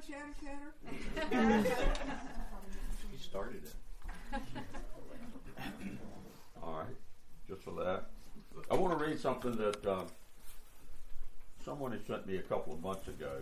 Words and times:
chatter, 0.00 0.24
chatter. 0.42 0.72
He 3.10 3.18
started 3.18 3.62
it. 3.62 3.74
All 6.62 6.78
right, 6.78 6.96
just 7.46 7.60
for 7.60 7.72
that. 7.84 8.06
I 8.70 8.74
want 8.74 8.98
to 8.98 9.04
read 9.04 9.20
something 9.20 9.54
that 9.56 9.84
uh, 9.84 10.04
someone 11.62 11.92
had 11.92 12.06
sent 12.06 12.26
me 12.26 12.36
a 12.36 12.42
couple 12.42 12.72
of 12.72 12.82
months 12.82 13.06
ago, 13.06 13.32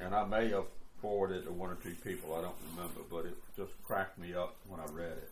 and 0.00 0.16
I 0.16 0.24
may 0.24 0.48
have 0.48 0.64
forwarded 1.00 1.42
it 1.42 1.44
to 1.44 1.52
one 1.52 1.70
or 1.70 1.76
two 1.76 1.94
people. 2.02 2.34
I 2.34 2.42
don't 2.42 2.56
remember, 2.74 3.02
but 3.08 3.26
it 3.26 3.36
just 3.56 3.70
cracked 3.84 4.18
me 4.18 4.34
up 4.34 4.56
when 4.66 4.80
I 4.80 4.86
read 4.92 5.12
it. 5.12 5.30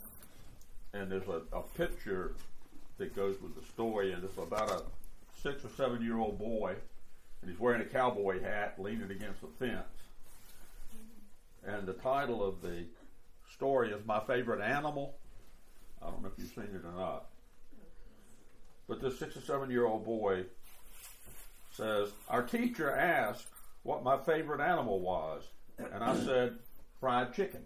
And 0.92 1.10
there's 1.10 1.26
a, 1.26 1.42
a 1.56 1.62
picture 1.76 2.34
that 2.98 3.16
goes 3.16 3.34
with 3.42 3.56
the 3.56 3.66
story, 3.72 4.12
and 4.12 4.22
it's 4.22 4.38
about 4.38 4.70
a 4.70 4.82
six 5.42 5.64
or 5.64 5.70
seven 5.76 6.02
year 6.04 6.18
old 6.18 6.38
boy, 6.38 6.76
and 7.42 7.50
he's 7.50 7.58
wearing 7.58 7.80
a 7.80 7.86
cowboy 7.86 8.40
hat, 8.40 8.76
leaning 8.78 9.10
against 9.10 9.42
a 9.42 9.48
fence. 9.58 10.03
And 11.66 11.86
the 11.86 11.94
title 11.94 12.42
of 12.46 12.60
the 12.60 12.84
story 13.52 13.90
is 13.90 14.04
My 14.06 14.20
Favorite 14.20 14.60
Animal. 14.60 15.14
I 16.02 16.10
don't 16.10 16.22
know 16.22 16.28
if 16.28 16.34
you've 16.38 16.48
seen 16.48 16.74
it 16.74 16.84
or 16.84 16.92
not. 16.98 17.26
But 18.86 19.00
this 19.00 19.18
six 19.18 19.36
or 19.36 19.40
seven 19.40 19.70
year 19.70 19.86
old 19.86 20.04
boy 20.04 20.44
says, 21.70 22.10
Our 22.28 22.42
teacher 22.42 22.90
asked 22.90 23.46
what 23.82 24.04
my 24.04 24.18
favorite 24.18 24.60
animal 24.60 25.00
was. 25.00 25.44
And 25.78 26.04
I 26.04 26.16
said, 26.16 26.58
Fried 27.00 27.32
chicken. 27.34 27.62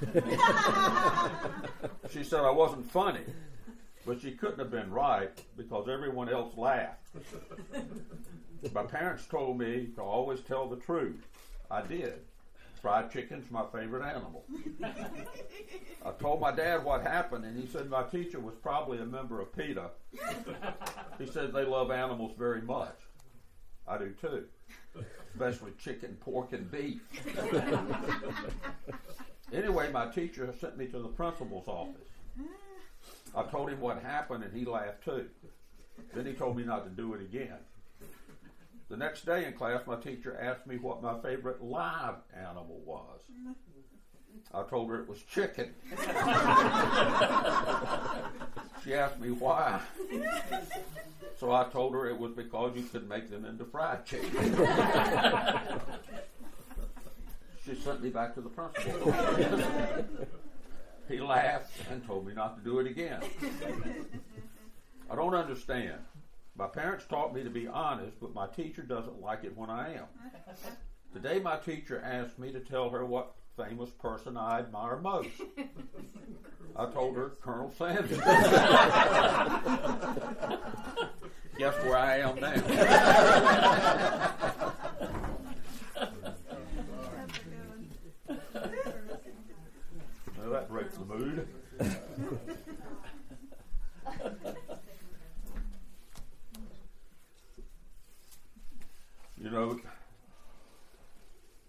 she 2.10 2.24
said 2.24 2.40
I 2.40 2.50
wasn't 2.50 2.90
funny, 2.90 3.24
but 4.06 4.20
she 4.20 4.32
couldn't 4.32 4.58
have 4.58 4.70
been 4.70 4.90
right 4.90 5.30
because 5.56 5.88
everyone 5.88 6.28
else 6.28 6.56
laughed. 6.56 7.08
My 8.72 8.82
parents 8.82 9.26
told 9.26 9.58
me 9.58 9.90
to 9.94 10.02
always 10.02 10.40
tell 10.40 10.68
the 10.68 10.76
truth. 10.76 11.26
I 11.70 11.82
did. 11.82 12.20
Fried 12.80 13.10
chicken's 13.10 13.50
my 13.50 13.64
favorite 13.72 14.04
animal. 14.04 14.44
I 16.04 16.10
told 16.12 16.40
my 16.40 16.52
dad 16.52 16.84
what 16.84 17.02
happened, 17.02 17.44
and 17.44 17.58
he 17.58 17.66
said 17.66 17.90
my 17.90 18.04
teacher 18.04 18.38
was 18.40 18.54
probably 18.56 18.98
a 18.98 19.06
member 19.06 19.40
of 19.40 19.54
PETA. 19.56 19.90
He 21.18 21.26
said 21.26 21.52
they 21.52 21.64
love 21.64 21.90
animals 21.90 22.32
very 22.38 22.62
much. 22.62 22.96
I 23.86 23.98
do 23.98 24.10
too, 24.20 24.44
especially 25.32 25.72
chicken, 25.78 26.16
pork, 26.20 26.52
and 26.52 26.70
beef. 26.70 27.00
anyway, 29.52 29.90
my 29.90 30.06
teacher 30.06 30.52
sent 30.60 30.76
me 30.76 30.86
to 30.86 30.98
the 31.00 31.08
principal's 31.08 31.66
office. 31.66 32.08
I 33.34 33.42
told 33.44 33.70
him 33.70 33.80
what 33.80 34.02
happened, 34.02 34.44
and 34.44 34.56
he 34.56 34.64
laughed 34.64 35.04
too. 35.04 35.26
Then 36.14 36.26
he 36.26 36.32
told 36.32 36.56
me 36.56 36.64
not 36.64 36.84
to 36.84 36.90
do 36.90 37.14
it 37.14 37.22
again. 37.22 37.58
The 38.88 38.96
next 38.96 39.26
day 39.26 39.44
in 39.44 39.52
class, 39.52 39.82
my 39.86 39.96
teacher 39.96 40.38
asked 40.40 40.66
me 40.66 40.78
what 40.78 41.02
my 41.02 41.20
favorite 41.20 41.62
live 41.62 42.14
animal 42.34 42.80
was. 42.86 43.20
I 44.54 44.62
told 44.62 44.88
her 44.88 45.00
it 45.00 45.08
was 45.08 45.22
chicken. 45.24 45.74
she 48.82 48.94
asked 48.94 49.20
me 49.20 49.30
why. 49.30 49.80
So 51.38 51.52
I 51.52 51.64
told 51.64 51.92
her 51.92 52.08
it 52.08 52.18
was 52.18 52.32
because 52.32 52.74
you 52.76 52.82
could 52.84 53.06
make 53.08 53.28
them 53.30 53.44
into 53.44 53.66
fried 53.66 54.06
chicken. 54.06 54.30
she 57.64 57.74
sent 57.74 58.02
me 58.02 58.08
back 58.08 58.34
to 58.34 58.40
the 58.40 58.48
principal. 58.48 59.12
he 61.08 61.20
laughed 61.20 61.72
and 61.90 62.06
told 62.06 62.26
me 62.26 62.32
not 62.32 62.56
to 62.56 62.64
do 62.64 62.78
it 62.78 62.86
again. 62.86 63.20
I 65.10 65.14
don't 65.14 65.34
understand. 65.34 65.98
My 66.58 66.66
parents 66.66 67.04
taught 67.08 67.32
me 67.32 67.44
to 67.44 67.50
be 67.50 67.68
honest, 67.68 68.18
but 68.20 68.34
my 68.34 68.48
teacher 68.48 68.82
doesn't 68.82 69.22
like 69.22 69.44
it 69.44 69.56
when 69.56 69.70
I 69.70 69.94
am. 69.94 70.06
Today, 71.12 71.38
my 71.38 71.56
teacher 71.56 72.02
asked 72.04 72.36
me 72.36 72.50
to 72.50 72.58
tell 72.58 72.90
her 72.90 73.04
what 73.04 73.36
famous 73.56 73.90
person 73.90 74.36
I 74.36 74.58
admire 74.58 74.96
most. 74.96 75.28
I 76.74 76.86
told 76.86 77.14
her 77.16 77.34
Colonel 77.40 77.72
Sanders. 77.78 78.10
Guess 81.58 81.74
where 81.84 81.96
I 81.96 82.18
am 82.18 82.34
now? 82.40 82.52
well, 90.36 90.50
that 90.50 90.68
breaks 90.68 90.96
the 90.96 91.04
mood. 91.04 91.46
You 99.48 99.54
know, 99.54 99.80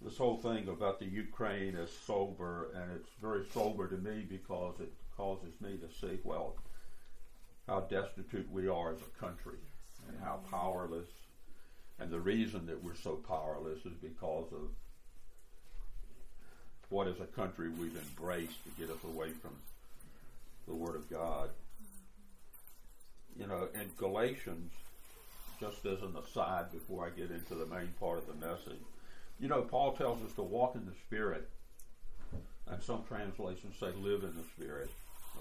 this 0.01 0.17
whole 0.17 0.35
thing 0.35 0.67
about 0.67 0.99
the 0.99 1.05
Ukraine 1.05 1.75
is 1.75 1.89
sober, 2.05 2.71
and 2.75 2.91
it's 2.91 3.07
very 3.21 3.45
sober 3.53 3.87
to 3.87 3.95
me 3.95 4.25
because 4.29 4.81
it 4.81 4.91
causes 5.15 5.53
me 5.61 5.77
to 5.77 5.87
see, 6.01 6.19
well, 6.25 6.57
how 7.67 7.79
destitute 7.81 8.51
we 8.51 8.67
are 8.67 8.91
as 8.91 8.99
a 8.99 9.17
country 9.17 9.59
and 10.09 10.17
how 10.21 10.41
powerless. 10.51 11.07
And 11.99 12.11
the 12.11 12.19
reason 12.19 12.65
that 12.65 12.83
we're 12.83 12.95
so 12.95 13.11
powerless 13.25 13.85
is 13.85 13.93
because 14.01 14.51
of 14.51 14.71
what 16.89 17.07
as 17.07 17.21
a 17.21 17.27
country 17.27 17.69
we've 17.69 17.95
embraced 17.95 18.61
to 18.65 18.71
get 18.77 18.93
us 18.93 19.01
away 19.05 19.29
from 19.29 19.55
the 20.67 20.75
Word 20.75 20.97
of 20.97 21.09
God. 21.09 21.49
You 23.39 23.47
know, 23.47 23.69
in 23.73 23.89
Galatians, 23.97 24.73
just 25.59 25.85
as 25.85 26.01
an 26.01 26.15
aside 26.15 26.71
before 26.71 27.05
I 27.05 27.09
get 27.09 27.31
into 27.31 27.55
the 27.55 27.65
main 27.65 27.93
part 27.99 28.19
of 28.19 28.27
the 28.27 28.45
message. 28.45 28.81
You 29.39 29.47
know, 29.47 29.61
Paul 29.61 29.93
tells 29.93 30.23
us 30.23 30.33
to 30.33 30.41
walk 30.41 30.75
in 30.75 30.85
the 30.85 30.93
Spirit, 31.07 31.49
and 32.67 32.81
some 32.81 33.03
translations 33.07 33.75
say 33.79 33.91
live 34.01 34.23
in 34.23 34.35
the 34.35 34.43
Spirit 34.55 34.89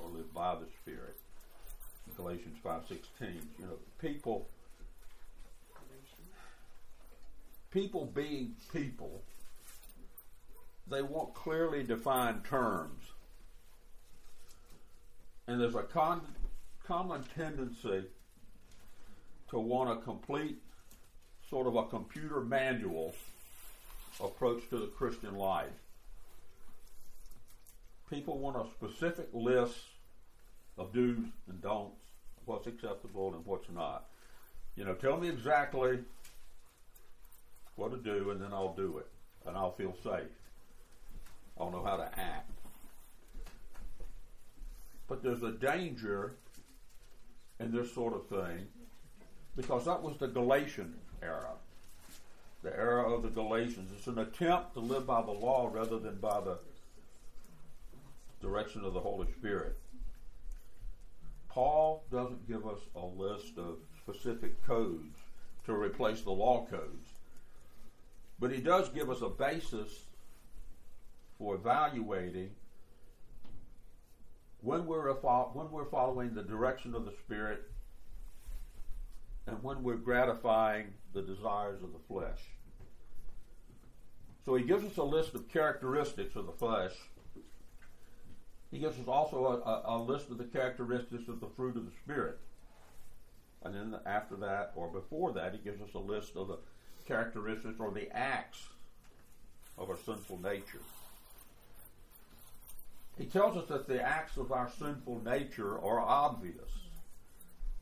or 0.00 0.08
live 0.10 0.32
by 0.34 0.54
the 0.54 0.66
Spirit. 0.82 1.16
Galatians 2.16 2.56
five 2.62 2.82
sixteen. 2.88 3.48
You 3.58 3.66
know, 3.66 3.78
people 4.00 4.48
people 7.70 8.06
being 8.06 8.54
people, 8.72 9.22
they 10.90 11.02
want 11.02 11.34
clearly 11.34 11.82
defined 11.82 12.44
terms. 12.44 13.04
And 15.46 15.60
there's 15.60 15.74
a 15.74 15.82
con- 15.82 16.34
common 16.86 17.24
tendency 17.36 18.04
to 19.50 19.58
want 19.58 19.90
a 19.90 20.02
complete, 20.02 20.58
sort 21.48 21.66
of 21.66 21.76
a 21.76 21.84
computer 21.86 22.40
manual 22.40 23.14
approach 24.22 24.68
to 24.70 24.78
the 24.78 24.86
Christian 24.86 25.36
life. 25.36 25.68
People 28.10 28.38
want 28.38 28.56
a 28.56 28.66
specific 28.76 29.28
list 29.32 29.76
of 30.76 30.92
do's 30.92 31.18
and 31.48 31.62
don'ts, 31.62 32.00
what's 32.44 32.66
acceptable 32.66 33.34
and 33.34 33.44
what's 33.44 33.68
not. 33.70 34.06
You 34.76 34.84
know, 34.84 34.94
tell 34.94 35.18
me 35.18 35.28
exactly 35.28 35.98
what 37.76 37.90
to 37.90 37.96
do, 37.96 38.30
and 38.30 38.40
then 38.40 38.52
I'll 38.52 38.74
do 38.74 38.98
it, 38.98 39.06
and 39.46 39.56
I'll 39.56 39.72
feel 39.72 39.94
safe. 40.02 40.28
I'll 41.58 41.70
know 41.70 41.84
how 41.84 41.96
to 41.96 42.04
act. 42.18 42.50
But 45.08 45.22
there's 45.22 45.42
a 45.42 45.52
danger 45.52 46.34
in 47.60 47.72
this 47.72 47.92
sort 47.92 48.14
of 48.14 48.26
thing 48.28 48.66
because 49.56 49.84
that 49.84 50.02
was 50.02 50.16
the 50.18 50.28
Galatian 50.28 50.94
era. 51.22 51.52
The 52.62 52.76
era 52.76 53.12
of 53.12 53.22
the 53.22 53.28
Galatians. 53.28 53.90
It's 53.96 54.06
an 54.06 54.18
attempt 54.18 54.74
to 54.74 54.80
live 54.80 55.06
by 55.06 55.22
the 55.22 55.32
law 55.32 55.70
rather 55.72 55.98
than 55.98 56.16
by 56.16 56.40
the 56.40 56.58
direction 58.40 58.84
of 58.84 58.94
the 58.94 59.00
Holy 59.00 59.30
Spirit. 59.32 59.78
Paul 61.48 62.04
doesn't 62.10 62.46
give 62.46 62.66
us 62.66 62.80
a 62.94 63.04
list 63.04 63.58
of 63.58 63.78
specific 64.02 64.64
codes 64.64 65.16
to 65.66 65.74
replace 65.74 66.22
the 66.22 66.30
law 66.30 66.66
codes, 66.66 67.08
but 68.38 68.52
he 68.52 68.60
does 68.60 68.88
give 68.90 69.10
us 69.10 69.22
a 69.22 69.28
basis 69.28 70.04
for 71.38 71.54
evaluating 71.54 72.50
when 74.60 74.86
we're, 74.86 75.12
when 75.12 75.70
we're 75.70 75.84
following 75.84 76.34
the 76.34 76.42
direction 76.42 76.94
of 76.94 77.04
the 77.04 77.12
Spirit 77.12 77.68
and 79.48 79.62
when 79.62 79.82
we're 79.82 79.96
gratifying 79.96 80.92
the 81.14 81.22
desires 81.22 81.82
of 81.82 81.92
the 81.92 81.98
flesh. 82.06 82.40
So 84.44 84.54
he 84.54 84.64
gives 84.64 84.84
us 84.84 84.96
a 84.96 85.02
list 85.02 85.34
of 85.34 85.48
characteristics 85.48 86.36
of 86.36 86.46
the 86.46 86.52
flesh. 86.52 86.92
He 88.70 88.78
gives 88.78 88.98
us 88.98 89.08
also 89.08 89.44
a, 89.46 89.68
a, 89.68 89.96
a, 89.96 89.98
list 89.98 90.30
of 90.30 90.38
the 90.38 90.44
characteristics 90.44 91.28
of 91.28 91.40
the 91.40 91.48
fruit 91.48 91.76
of 91.76 91.86
the 91.86 91.96
Spirit. 92.04 92.38
And 93.62 93.74
then 93.74 94.00
after 94.06 94.36
that, 94.36 94.72
or 94.76 94.88
before 94.88 95.32
that, 95.32 95.52
he 95.52 95.58
gives 95.58 95.80
us 95.80 95.94
a 95.94 95.98
list 95.98 96.36
of 96.36 96.48
the 96.48 96.58
characteristics 97.06 97.76
or 97.78 97.90
the 97.90 98.14
acts 98.14 98.68
of 99.78 99.88
our 99.88 99.96
sinful 99.96 100.40
nature. 100.42 100.82
He 103.16 103.24
tells 103.24 103.56
us 103.56 103.66
that 103.68 103.88
the 103.88 104.00
acts 104.00 104.36
of 104.36 104.52
our 104.52 104.70
sinful 104.78 105.22
nature 105.24 105.78
are 105.78 106.00
obvious. 106.00 106.70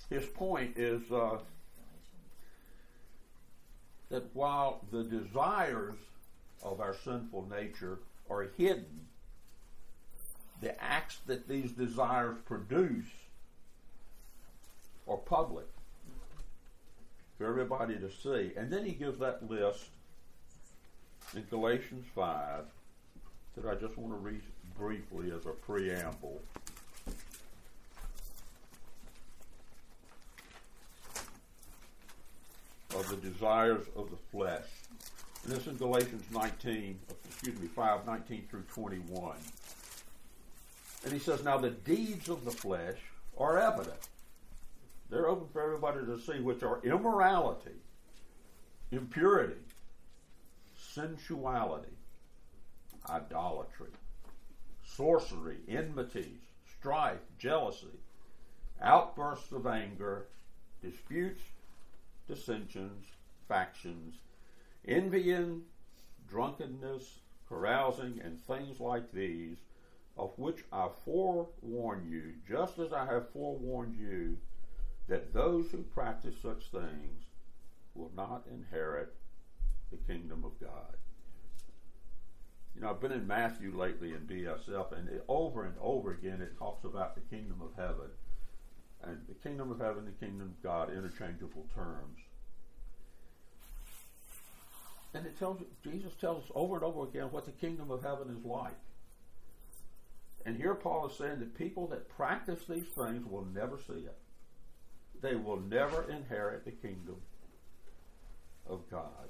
His 0.09 0.25
point 0.27 0.77
is 0.77 1.03
uh, 1.11 1.39
that 4.11 4.35
while 4.35 4.85
the 4.93 5.05
desires 5.05 5.97
of 6.63 6.81
our 6.81 6.95
sinful 7.05 7.49
nature 7.49 7.99
are 8.31 8.49
hidden. 8.57 9.07
The 10.61 10.83
acts 10.83 11.19
that 11.27 11.49
these 11.49 11.73
desires 11.73 12.37
produce 12.47 13.07
are 15.09 15.19
public 15.19 15.67
for 17.39 17.47
everybody 17.47 17.97
to 17.97 18.11
see. 18.11 18.53
And 18.57 18.73
then 18.73 18.85
he 18.85 18.93
gives 18.93 19.19
that 19.19 19.49
list 19.49 19.85
in 21.35 21.45
Galatians 21.51 22.07
5 22.15 22.65
that 23.57 23.67
I 23.67 23.75
just 23.75 23.97
want 23.99 24.13
to 24.13 24.19
read 24.19 24.43
briefly 24.79 25.31
as 25.33 25.47
a 25.47 25.51
preamble. 25.51 26.41
Of 32.97 33.11
the 33.11 33.17
desires 33.29 33.85
of 33.95 34.09
the 34.09 34.17
flesh. 34.17 34.65
And 35.45 35.53
this 35.53 35.67
is 35.67 35.77
Galatians 35.77 36.25
19, 36.33 36.99
excuse 37.27 37.61
me, 37.61 37.69
5, 37.69 38.07
19 38.07 38.47
through 38.49 38.63
21. 38.73 39.37
And 41.05 41.13
he 41.13 41.19
says, 41.19 41.45
Now 41.45 41.59
the 41.59 41.71
deeds 41.71 42.31
of 42.31 42.47
the 42.47 42.51
flesh 42.51 42.97
are 43.37 43.59
evident. 43.59 43.99
They're 45.11 45.29
open 45.29 45.47
for 45.53 45.63
everybody 45.63 46.07
to 46.07 46.19
see, 46.19 46.41
which 46.41 46.63
are 46.63 46.81
immorality, 46.85 47.77
impurity, 48.91 49.61
sensuality, 50.79 51.93
idolatry, 53.11 53.91
sorcery, 54.85 55.59
enmities, 55.69 56.41
strife, 56.79 57.21
jealousy, 57.39 58.01
outbursts 58.81 59.53
of 59.53 59.67
anger, 59.67 60.29
disputes, 60.83 61.43
dissensions, 62.29 63.07
factions, 63.49 64.17
envying, 64.87 65.63
drunkenness, 66.29 67.21
carousing, 67.49 68.21
and 68.23 68.41
things 68.41 68.81
like 68.81 69.13
these, 69.13 69.59
of 70.17 70.33
which 70.39 70.65
I 70.73 70.89
forewarn 71.05 72.07
you, 72.09 72.35
just 72.49 72.79
as 72.79 72.93
I 72.93 73.05
have 73.07 73.31
forewarned 73.31 73.97
you, 73.97 74.39
that 75.09 75.33
those 75.33 75.71
who 75.71 75.83
practice 75.83 76.35
such 76.43 76.71
things 76.71 77.25
will 77.95 78.11
not 78.17 78.47
inherit 78.51 79.15
the 79.91 79.99
kingdom 79.99 80.45
of 80.45 80.59
God. 80.61 80.97
You 82.75 82.83
know, 82.83 82.91
I've 82.91 83.01
been 83.01 83.13
in 83.13 83.27
Matthew 83.27 83.75
lately 83.75 84.13
in 84.13 84.27
BSF, 84.27 84.93
and 84.93 85.09
it, 85.09 85.25
over 85.29 85.65
and 85.65 85.75
over 85.81 86.13
again 86.13 86.43
it 86.43 86.59
talks 86.59 86.85
about 86.85 87.15
the 87.15 87.23
kingdom 87.23 87.63
of 87.63 87.71
heaven. 87.77 88.11
And 89.03 89.19
the 89.29 89.35
kingdom 89.35 89.71
of 89.71 89.79
heaven, 89.79 90.05
the 90.05 90.27
kingdom 90.27 90.49
of 90.49 90.63
God, 90.63 90.91
interchangeable 90.91 91.67
terms. 91.75 92.19
And 95.15 95.25
it 95.27 95.39
tells 95.39 95.61
Jesus 95.83 96.13
tells 96.21 96.45
us 96.45 96.51
over 96.55 96.75
and 96.75 96.85
over 96.85 97.05
again 97.05 97.29
what 97.31 97.47
the 97.47 97.53
kingdom 97.53 97.91
of 97.91 98.03
heaven 98.03 98.35
is 98.37 98.45
like. 98.45 98.77
And 100.45 100.57
here 100.57 100.75
Paul 100.75 101.09
is 101.09 101.17
saying 101.17 101.41
that 101.41 101.57
people 101.57 101.87
that 101.89 102.09
practice 102.09 102.61
these 102.69 102.87
things 102.87 103.27
will 103.29 103.47
never 103.55 103.79
see 103.79 104.05
it. 104.05 104.17
They 105.23 105.35
will 105.35 105.61
never 105.61 106.09
inherit 106.11 106.65
the 106.65 106.71
kingdom 106.71 107.17
of 108.69 108.89
God. 108.91 109.29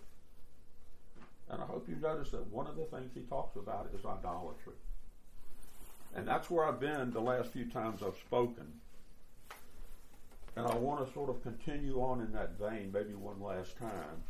And 1.48 1.62
I 1.62 1.66
hope 1.66 1.88
you 1.88 1.96
notice 1.96 2.30
that 2.30 2.52
one 2.52 2.66
of 2.66 2.76
the 2.76 2.84
things 2.84 3.12
he 3.14 3.20
talks 3.20 3.56
about 3.56 3.90
is 3.94 4.04
idolatry. 4.04 4.74
And 6.14 6.26
that's 6.26 6.50
where 6.50 6.66
I've 6.66 6.80
been 6.80 7.12
the 7.12 7.20
last 7.20 7.50
few 7.50 7.66
times 7.66 8.02
I've 8.02 8.16
spoken. 8.16 8.66
And 10.56 10.66
I 10.66 10.74
want 10.74 11.06
to 11.06 11.12
sort 11.12 11.28
of 11.28 11.42
continue 11.42 12.00
on 12.00 12.20
in 12.20 12.32
that 12.32 12.58
vein, 12.58 12.90
maybe 12.92 13.14
one 13.14 13.40
last 13.42 13.76
time. 13.78 14.22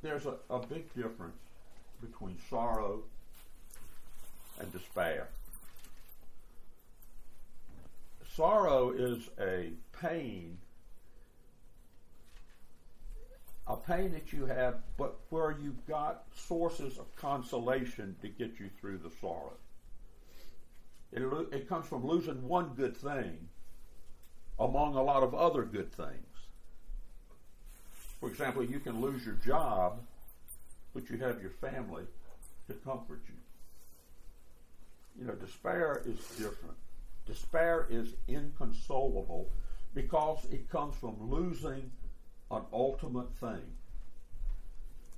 There's 0.00 0.26
a, 0.26 0.36
a 0.48 0.64
big 0.66 0.92
difference 0.94 1.36
between 2.00 2.38
sorrow 2.48 3.02
and 4.58 4.72
despair. 4.72 5.28
Sorrow 8.34 8.92
is 8.92 9.28
a 9.38 9.72
pain 10.00 10.58
a 13.68 13.76
pain 13.76 14.12
that 14.12 14.32
you 14.32 14.46
have, 14.46 14.76
but 14.96 15.18
where 15.28 15.54
you've 15.62 15.86
got 15.86 16.24
sources 16.34 16.98
of 16.98 17.14
consolation 17.16 18.16
to 18.22 18.28
get 18.28 18.58
you 18.58 18.70
through 18.80 18.98
the 18.98 19.10
sorrow. 19.20 19.52
It, 21.12 21.22
it 21.52 21.68
comes 21.68 21.86
from 21.86 22.06
losing 22.06 22.46
one 22.46 22.74
good 22.76 22.96
thing 22.96 23.48
among 24.58 24.94
a 24.94 25.02
lot 25.02 25.22
of 25.22 25.34
other 25.34 25.62
good 25.64 25.92
things. 25.92 26.26
For 28.20 28.28
example, 28.28 28.64
you 28.64 28.80
can 28.80 29.00
lose 29.00 29.24
your 29.24 29.36
job, 29.36 30.00
but 30.92 31.08
you 31.08 31.18
have 31.18 31.40
your 31.40 31.50
family 31.50 32.04
to 32.66 32.74
comfort 32.74 33.20
you. 33.28 33.34
You 35.20 35.26
know, 35.26 35.34
despair 35.34 36.02
is 36.04 36.18
different. 36.36 36.76
Despair 37.26 37.86
is 37.90 38.14
inconsolable 38.26 39.48
because 39.94 40.46
it 40.50 40.68
comes 40.70 40.96
from 40.96 41.30
losing 41.30 41.90
an 42.50 42.62
ultimate 42.72 43.32
thing. 43.36 43.62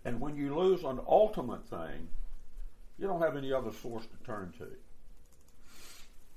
And 0.04 0.20
when 0.20 0.36
you 0.36 0.54
lose 0.54 0.82
an 0.84 1.00
ultimate 1.06 1.66
thing, 1.68 2.08
you 2.98 3.06
don't 3.06 3.20
have 3.20 3.36
any 3.36 3.52
other 3.52 3.72
source 3.72 4.04
to 4.04 4.26
turn 4.26 4.52
to. 4.58 4.66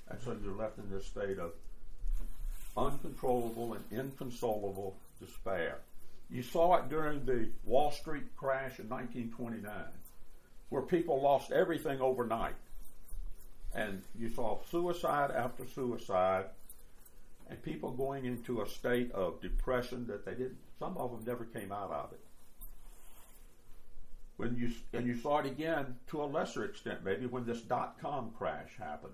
And 0.10 0.20
so 0.22 0.36
you're 0.44 0.56
left 0.56 0.78
in 0.78 0.90
this 0.90 1.06
state 1.06 1.40
of 1.40 1.52
uncontrollable 2.76 3.74
and 3.74 3.84
inconsolable 3.92 4.96
despair. 5.20 5.80
You 6.30 6.42
saw 6.44 6.78
it 6.78 6.90
during 6.90 7.26
the 7.26 7.50
Wall 7.64 7.92
Street 7.92 8.36
crash 8.36 8.80
in 8.80 8.90
1929, 8.90 9.72
where 10.70 10.82
people 10.82 11.22
lost 11.22 11.52
everything 11.52 12.02
overnight. 12.02 12.56
And 13.76 14.02
you 14.18 14.30
saw 14.30 14.60
suicide 14.70 15.32
after 15.32 15.66
suicide, 15.68 16.46
and 17.50 17.62
people 17.62 17.92
going 17.92 18.26
into 18.26 18.62
a 18.62 18.70
state 18.70 19.12
of 19.12 19.42
depression 19.42 20.08
that 20.08 20.26
they 20.26 20.32
didn't 20.32 20.58
some 20.80 20.98
of 20.98 21.12
them 21.12 21.24
never 21.26 21.46
came 21.46 21.72
out 21.72 21.92
of 21.92 22.12
it. 22.12 22.20
When 24.36 24.56
you 24.58 24.72
and 24.92 25.08
you 25.08 25.16
saw 25.16 25.40
it 25.40 25.46
again 25.46 25.96
to 26.08 26.22
a 26.22 26.26
lesser 26.26 26.66
extent, 26.66 27.06
maybe 27.06 27.26
when 27.26 27.46
this 27.46 27.62
dot 27.62 27.98
com 28.02 28.32
crash 28.38 28.72
happened 28.78 29.14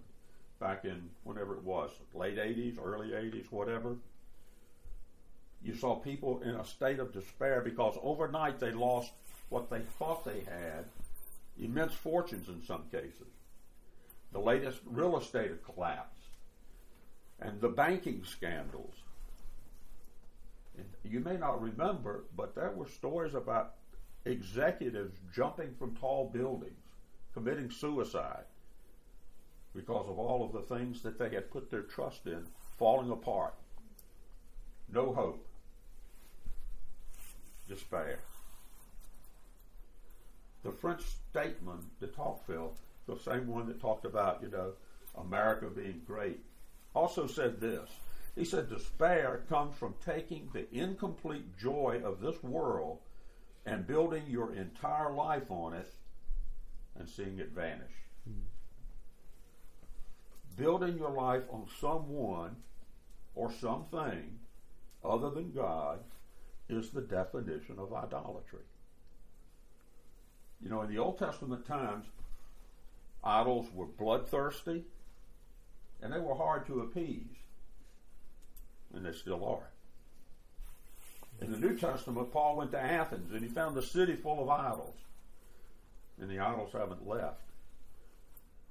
back 0.59 0.85
in 0.85 1.09
whenever 1.23 1.55
it 1.55 1.63
was, 1.63 1.91
late 2.13 2.37
80s, 2.37 2.77
early 2.83 3.09
80s, 3.09 3.51
whatever. 3.51 3.95
You 5.61 5.75
saw 5.75 5.95
people 5.95 6.41
in 6.41 6.51
a 6.51 6.65
state 6.65 6.99
of 6.99 7.13
despair 7.13 7.61
because 7.61 7.97
overnight 8.01 8.59
they 8.59 8.71
lost 8.71 9.11
what 9.49 9.69
they 9.69 9.81
thought 9.97 10.23
they 10.23 10.41
had, 10.41 10.85
immense 11.59 11.93
fortunes 11.93 12.47
in 12.47 12.63
some 12.63 12.83
cases. 12.91 13.27
The 14.31 14.39
latest 14.39 14.79
real 14.85 15.17
estate 15.17 15.63
collapse 15.65 16.23
and 17.41 17.59
the 17.59 17.69
banking 17.69 18.23
scandals 18.25 18.95
you 21.03 21.19
may 21.19 21.37
not 21.37 21.61
remember, 21.61 22.25
but 22.35 22.55
there 22.55 22.71
were 22.71 22.87
stories 22.87 23.33
about 23.33 23.75
executives 24.25 25.17
jumping 25.33 25.73
from 25.77 25.95
tall 25.95 26.29
buildings, 26.31 26.83
committing 27.33 27.71
suicide 27.71 28.43
because 29.75 30.07
of 30.07 30.17
all 30.17 30.43
of 30.43 30.51
the 30.51 30.75
things 30.75 31.01
that 31.03 31.19
they 31.19 31.29
had 31.29 31.51
put 31.51 31.69
their 31.69 31.81
trust 31.81 32.25
in 32.25 32.45
falling 32.77 33.11
apart. 33.11 33.53
No 34.91 35.13
hope. 35.13 35.45
Despair. 37.67 38.19
The 40.63 40.71
French 40.71 41.03
statesman 41.31 41.85
de 41.99 42.07
Tocqueville, 42.07 42.73
the 43.07 43.17
same 43.19 43.47
one 43.47 43.67
that 43.67 43.79
talked 43.79 44.05
about, 44.05 44.41
you 44.41 44.49
know, 44.49 44.73
America 45.17 45.67
being 45.67 46.01
great, 46.05 46.39
also 46.93 47.27
said 47.27 47.61
this 47.61 47.89
he 48.39 48.45
said 48.45 48.69
despair 48.69 49.43
comes 49.49 49.75
from 49.75 49.95
taking 50.05 50.49
the 50.53 50.73
incomplete 50.73 51.57
joy 51.57 52.01
of 52.05 52.21
this 52.21 52.41
world 52.41 52.99
and 53.65 53.85
building 53.85 54.23
your 54.27 54.53
entire 54.53 55.11
life 55.11 55.51
on 55.51 55.73
it 55.73 55.93
and 56.97 57.09
seeing 57.09 57.39
it 57.39 57.51
vanish. 57.51 57.91
Mm-hmm. 58.29 58.39
Building 60.59 60.97
your 60.97 61.11
life 61.11 61.43
on 61.49 61.67
someone 61.79 62.57
or 63.33 63.49
something 63.61 64.39
other 65.03 65.29
than 65.29 65.53
God 65.53 65.99
is 66.67 66.89
the 66.89 67.01
definition 67.01 67.79
of 67.79 67.93
idolatry. 67.93 68.65
You 70.61 70.69
know, 70.69 70.81
in 70.81 70.89
the 70.89 70.97
Old 70.97 71.17
Testament 71.17 71.65
times, 71.65 72.07
idols 73.23 73.67
were 73.73 73.85
bloodthirsty 73.85 74.83
and 76.01 76.11
they 76.11 76.19
were 76.19 76.35
hard 76.35 76.67
to 76.67 76.81
appease 76.81 77.37
and 78.93 79.05
they 79.05 79.13
still 79.13 79.45
are. 79.45 79.69
In 81.41 81.51
the 81.51 81.57
New 81.57 81.77
Testament, 81.77 82.33
Paul 82.33 82.57
went 82.57 82.71
to 82.71 82.81
Athens 82.81 83.31
and 83.31 83.41
he 83.41 83.47
found 83.47 83.77
the 83.77 83.81
city 83.81 84.17
full 84.17 84.43
of 84.43 84.49
idols. 84.49 84.95
And 86.19 86.29
the 86.29 86.39
idols 86.39 86.73
haven't 86.73 87.07
left. 87.07 87.39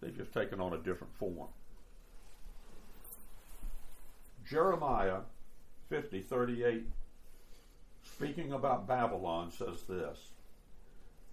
They've 0.02 0.14
just 0.14 0.34
taken 0.34 0.60
on 0.60 0.74
a 0.74 0.78
different 0.78 1.16
form. 1.18 1.48
Jeremiah 4.48 5.20
50, 5.90 6.22
38 6.22 6.86
speaking 8.02 8.52
about 8.52 8.88
Babylon, 8.88 9.50
says 9.50 9.82
this 9.82 10.18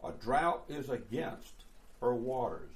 A 0.03 0.11
drought 0.11 0.65
is 0.67 0.89
against 0.89 1.63
her 2.01 2.13
waters, 2.13 2.73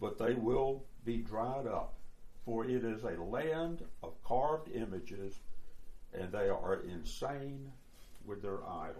but 0.00 0.16
they 0.16 0.34
will 0.34 0.84
be 1.04 1.16
dried 1.16 1.66
up, 1.66 1.94
for 2.44 2.64
it 2.64 2.84
is 2.84 3.02
a 3.02 3.20
land 3.20 3.82
of 4.02 4.12
carved 4.22 4.70
images, 4.72 5.40
and 6.14 6.30
they 6.30 6.48
are 6.48 6.82
insane 6.88 7.72
with 8.24 8.42
their 8.42 8.62
idols. 8.64 8.96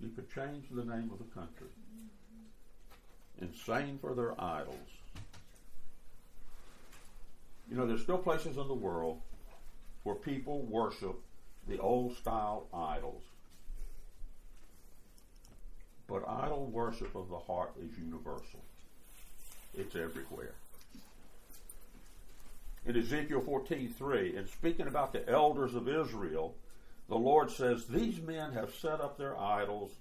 You 0.00 0.08
could 0.08 0.32
change 0.32 0.66
the 0.70 0.84
name 0.84 1.10
of 1.12 1.18
the 1.18 1.32
country. 1.32 1.68
Insane 3.40 3.98
for 4.00 4.14
their 4.14 4.40
idols. 4.40 4.97
You 7.70 7.76
know, 7.76 7.86
there's 7.86 8.02
still 8.02 8.18
places 8.18 8.56
in 8.56 8.66
the 8.66 8.74
world 8.74 9.20
where 10.02 10.14
people 10.14 10.62
worship 10.62 11.20
the 11.66 11.78
old 11.78 12.16
style 12.16 12.66
idols. 12.72 13.22
But 16.06 16.26
idol 16.26 16.66
worship 16.66 17.14
of 17.14 17.28
the 17.28 17.38
heart 17.38 17.72
is 17.78 17.98
universal. 17.98 18.64
It's 19.74 19.94
everywhere. 19.94 20.54
In 22.86 22.96
Ezekiel 22.96 23.42
14:3, 23.42 24.34
and 24.36 24.48
speaking 24.48 24.86
about 24.86 25.12
the 25.12 25.28
elders 25.28 25.74
of 25.74 25.88
Israel, 25.88 26.54
the 27.08 27.18
Lord 27.18 27.50
says, 27.50 27.86
These 27.86 28.20
men 28.22 28.52
have 28.52 28.74
set 28.74 29.02
up 29.02 29.18
their 29.18 29.38
idols 29.38 29.92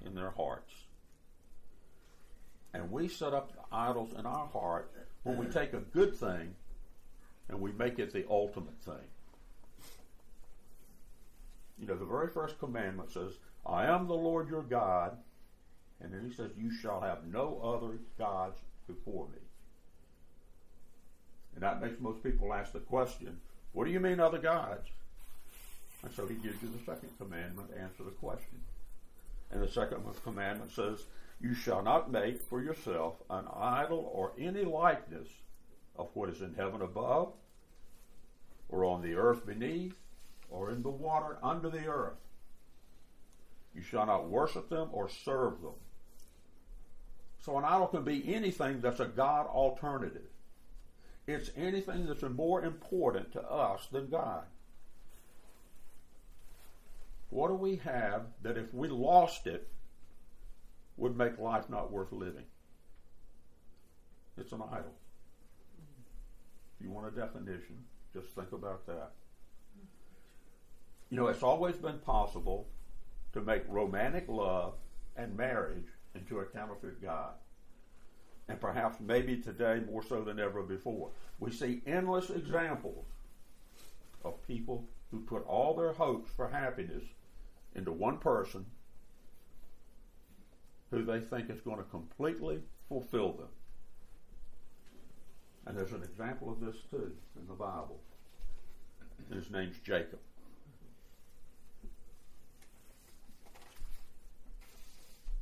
in 0.00 0.14
their 0.14 0.30
hearts. 0.30 0.72
And 2.72 2.90
we 2.90 3.08
set 3.08 3.34
up 3.34 3.52
idols 3.70 4.14
in 4.18 4.24
our 4.24 4.46
heart 4.46 4.90
when 5.22 5.36
we 5.36 5.46
take 5.46 5.74
a 5.74 5.80
good 5.80 6.16
thing 6.16 6.54
and 7.48 7.60
we 7.60 7.72
make 7.72 7.98
it 7.98 8.12
the 8.12 8.24
ultimate 8.28 8.78
thing. 8.84 9.08
You 11.78 11.86
know, 11.86 11.96
the 11.96 12.04
very 12.04 12.28
first 12.28 12.58
commandment 12.58 13.10
says, 13.10 13.32
I 13.66 13.86
am 13.86 14.06
the 14.06 14.14
Lord 14.14 14.48
your 14.48 14.62
God. 14.62 15.16
And 16.00 16.12
then 16.12 16.28
he 16.28 16.34
says, 16.34 16.50
You 16.56 16.70
shall 16.70 17.00
have 17.00 17.26
no 17.26 17.60
other 17.62 17.98
gods 18.18 18.58
before 18.86 19.26
me. 19.28 19.38
And 21.54 21.62
that 21.62 21.80
makes 21.80 22.00
most 22.00 22.22
people 22.22 22.52
ask 22.52 22.72
the 22.72 22.80
question, 22.80 23.40
What 23.72 23.84
do 23.84 23.90
you 23.90 24.00
mean 24.00 24.20
other 24.20 24.38
gods? 24.38 24.88
And 26.02 26.12
so 26.12 26.26
he 26.26 26.34
gives 26.34 26.62
you 26.62 26.68
the 26.68 26.84
second 26.84 27.10
commandment 27.18 27.72
to 27.72 27.80
answer 27.80 28.04
the 28.04 28.10
question. 28.10 28.60
And 29.50 29.62
the 29.62 29.68
second 29.68 30.04
commandment 30.22 30.72
says, 30.72 31.04
You 31.40 31.54
shall 31.54 31.82
not 31.82 32.10
make 32.10 32.42
for 32.42 32.62
yourself 32.62 33.16
an 33.30 33.46
idol 33.54 34.10
or 34.12 34.32
any 34.38 34.64
likeness 34.64 35.28
of 35.96 36.08
what 36.14 36.30
is 36.30 36.40
in 36.40 36.54
heaven 36.54 36.82
above, 36.82 37.32
or 38.68 38.84
on 38.84 39.02
the 39.02 39.14
earth 39.14 39.46
beneath, 39.46 39.94
or 40.50 40.70
in 40.70 40.82
the 40.82 40.90
water 40.90 41.38
under 41.42 41.68
the 41.68 41.86
earth. 41.86 42.18
You 43.74 43.82
shall 43.82 44.06
not 44.06 44.28
worship 44.28 44.68
them 44.68 44.88
or 44.92 45.08
serve 45.08 45.60
them. 45.60 45.74
So 47.40 47.58
an 47.58 47.64
idol 47.64 47.88
can 47.88 48.04
be 48.04 48.34
anything 48.34 48.80
that's 48.80 49.00
a 49.00 49.06
God 49.06 49.46
alternative. 49.46 50.30
It's 51.26 51.50
anything 51.56 52.06
that's 52.06 52.22
more 52.22 52.62
important 52.62 53.32
to 53.32 53.42
us 53.42 53.86
than 53.90 54.08
God. 54.08 54.44
What 57.30 57.48
do 57.48 57.54
we 57.54 57.76
have 57.76 58.26
that 58.42 58.56
if 58.56 58.72
we 58.72 58.88
lost 58.88 59.46
it 59.46 59.68
would 60.96 61.16
make 61.16 61.38
life 61.38 61.68
not 61.68 61.90
worth 61.90 62.12
living? 62.12 62.44
It's 64.36 64.52
an 64.52 64.62
idol. 64.70 64.94
If 66.78 66.84
you 66.84 66.90
want 66.90 67.06
a 67.06 67.10
definition, 67.10 67.76
just 68.12 68.28
think 68.28 68.52
about 68.52 68.86
that. 68.86 69.10
You 71.10 71.16
know, 71.16 71.28
it's 71.28 71.42
always 71.42 71.76
been 71.76 71.98
possible 71.98 72.66
to 73.32 73.40
make 73.40 73.62
romantic 73.68 74.24
love 74.28 74.74
and 75.16 75.36
marriage 75.36 75.86
into 76.14 76.40
a 76.40 76.44
counterfeit 76.44 77.02
God. 77.02 77.34
And 78.48 78.60
perhaps 78.60 78.98
maybe 79.00 79.36
today 79.36 79.80
more 79.90 80.02
so 80.02 80.22
than 80.22 80.38
ever 80.38 80.62
before. 80.62 81.10
We 81.38 81.50
see 81.50 81.82
endless 81.86 82.30
examples 82.30 83.06
of 84.24 84.46
people 84.46 84.86
who 85.10 85.20
put 85.20 85.46
all 85.46 85.74
their 85.74 85.92
hopes 85.92 86.30
for 86.36 86.48
happiness 86.48 87.04
into 87.74 87.92
one 87.92 88.18
person 88.18 88.66
who 90.90 91.04
they 91.04 91.20
think 91.20 91.50
is 91.50 91.60
going 91.60 91.78
to 91.78 91.84
completely 91.84 92.60
fulfill 92.88 93.32
them. 93.32 93.48
And 95.66 95.76
there's 95.76 95.92
an 95.92 96.02
example 96.02 96.50
of 96.50 96.60
this 96.60 96.76
too 96.90 97.12
in 97.38 97.46
the 97.46 97.54
Bible. 97.54 98.00
His 99.32 99.50
name's 99.50 99.78
Jacob. 99.78 100.18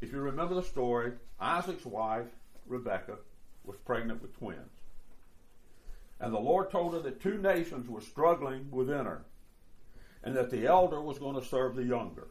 If 0.01 0.13
you 0.13 0.19
remember 0.19 0.55
the 0.55 0.63
story, 0.63 1.13
Isaac's 1.41 1.87
wife, 1.87 2.27
Rebekah, 2.67 3.19
was 3.65 3.77
pregnant 3.85 4.21
with 4.21 4.37
twins. 4.37 4.59
And 6.21 6.33
the 6.33 6.39
Lord 6.39 6.71
told 6.71 6.95
her 6.95 7.01
that 7.01 7.21
two 7.21 7.39
nations 7.39 7.89
were 7.89 8.01
struggling 8.01 8.71
within 8.71 9.07
her 9.07 9.25
and 10.25 10.37
that 10.37 10.51
the 10.51 10.67
elder 10.67 11.01
was 11.01 11.19
going 11.19 11.41
to 11.41 11.47
serve 11.47 11.75
the 11.75 11.85
younger. 11.85 12.29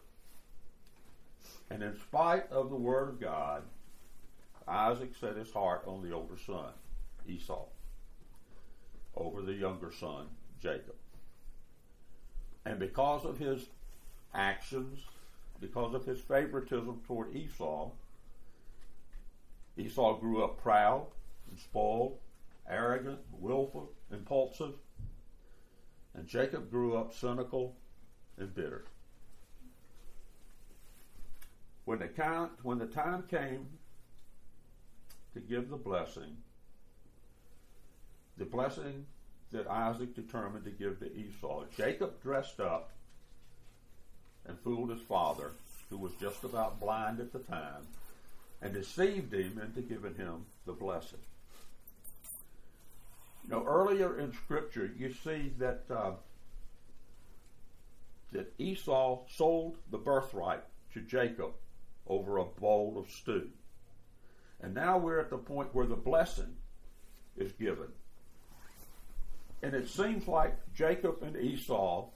And 1.70 1.84
in 1.84 1.98
spite 1.98 2.50
of 2.52 2.70
the 2.70 2.76
word 2.76 3.10
of 3.10 3.20
God, 3.20 3.64
Isaac 4.68 5.12
set 5.20 5.36
his 5.36 5.52
heart 5.52 5.84
on 5.86 6.02
the 6.02 6.14
older 6.14 6.38
son, 6.46 6.72
Esau, 7.28 7.66
over 9.16 9.42
the 9.42 9.54
younger 9.54 9.92
son, 9.92 10.28
Jacob. 10.62 10.96
And 12.66 12.80
because 12.80 13.26
of 13.26 13.38
his 13.38 13.68
actions, 14.34 15.00
because 15.60 15.94
of 15.94 16.06
his 16.06 16.20
favoritism 16.20 17.02
toward 17.06 17.36
Esau, 17.36 17.92
Esau 19.78 20.18
grew 20.20 20.44
up 20.44 20.62
proud 20.62 21.08
and 21.50 21.60
spoiled, 21.60 22.18
arrogant, 22.70 23.20
willful, 23.32 23.92
impulsive, 24.12 24.74
and 26.14 26.28
Jacob 26.28 26.70
grew 26.70 26.96
up 26.96 27.14
cynical 27.14 27.76
and 28.38 28.54
bitter. 28.54 28.86
When 31.86 32.00
the, 32.00 32.50
when 32.64 32.78
the 32.78 32.86
time 32.86 33.24
came 33.30 33.68
to 35.34 35.40
give 35.40 35.70
the 35.70 35.78
blessing, 35.78 36.38
the 38.42 38.48
blessing 38.48 39.06
that 39.52 39.68
Isaac 39.68 40.16
determined 40.16 40.66
to 40.66 40.72
give 40.72 41.00
to 41.00 41.16
Esau, 41.16 41.66
Jacob 41.78 42.20
dressed 42.24 42.60
up 42.60 42.90
and 44.48 44.58
fooled 44.64 44.90
his 44.90 45.02
father, 45.02 45.52
who 45.92 45.98
was 46.00 46.12
just 46.20 46.44
about 46.44 46.80
blind 46.80 47.20
at 47.20 47.32
the 47.32 47.40
time, 47.40 47.86
and 48.60 48.74
deceived 48.74 49.32
him 49.32 49.62
into 49.64 49.82
giving 49.82 50.16
him 50.16 50.46
the 50.66 50.74
blessing. 50.74 51.20
Know, 53.48 53.64
earlier 53.64 54.18
in 54.18 54.34
Scripture, 54.34 54.92
you 54.98 55.14
see 55.24 55.52
that 55.60 55.84
uh, 55.92 56.14
that 58.32 58.54
Esau 58.58 59.20
sold 59.30 59.78
the 59.92 60.00
birthright 60.00 60.64
to 60.96 61.02
Jacob 61.02 61.52
over 62.08 62.40
a 62.40 62.46
bowl 62.46 62.96
of 62.98 63.12
stew. 63.12 63.50
And 64.62 64.74
now 64.74 64.98
we're 64.98 65.20
at 65.20 65.30
the 65.30 65.38
point 65.38 65.76
where 65.76 65.86
the 65.86 65.96
blessing 65.96 66.56
is 67.38 67.52
given. 67.52 67.90
And 69.64 69.74
it 69.74 69.88
seems 69.88 70.28
like 70.28 70.58
Jacob 70.74 71.22
and 71.22 71.36
Esau 71.38 72.08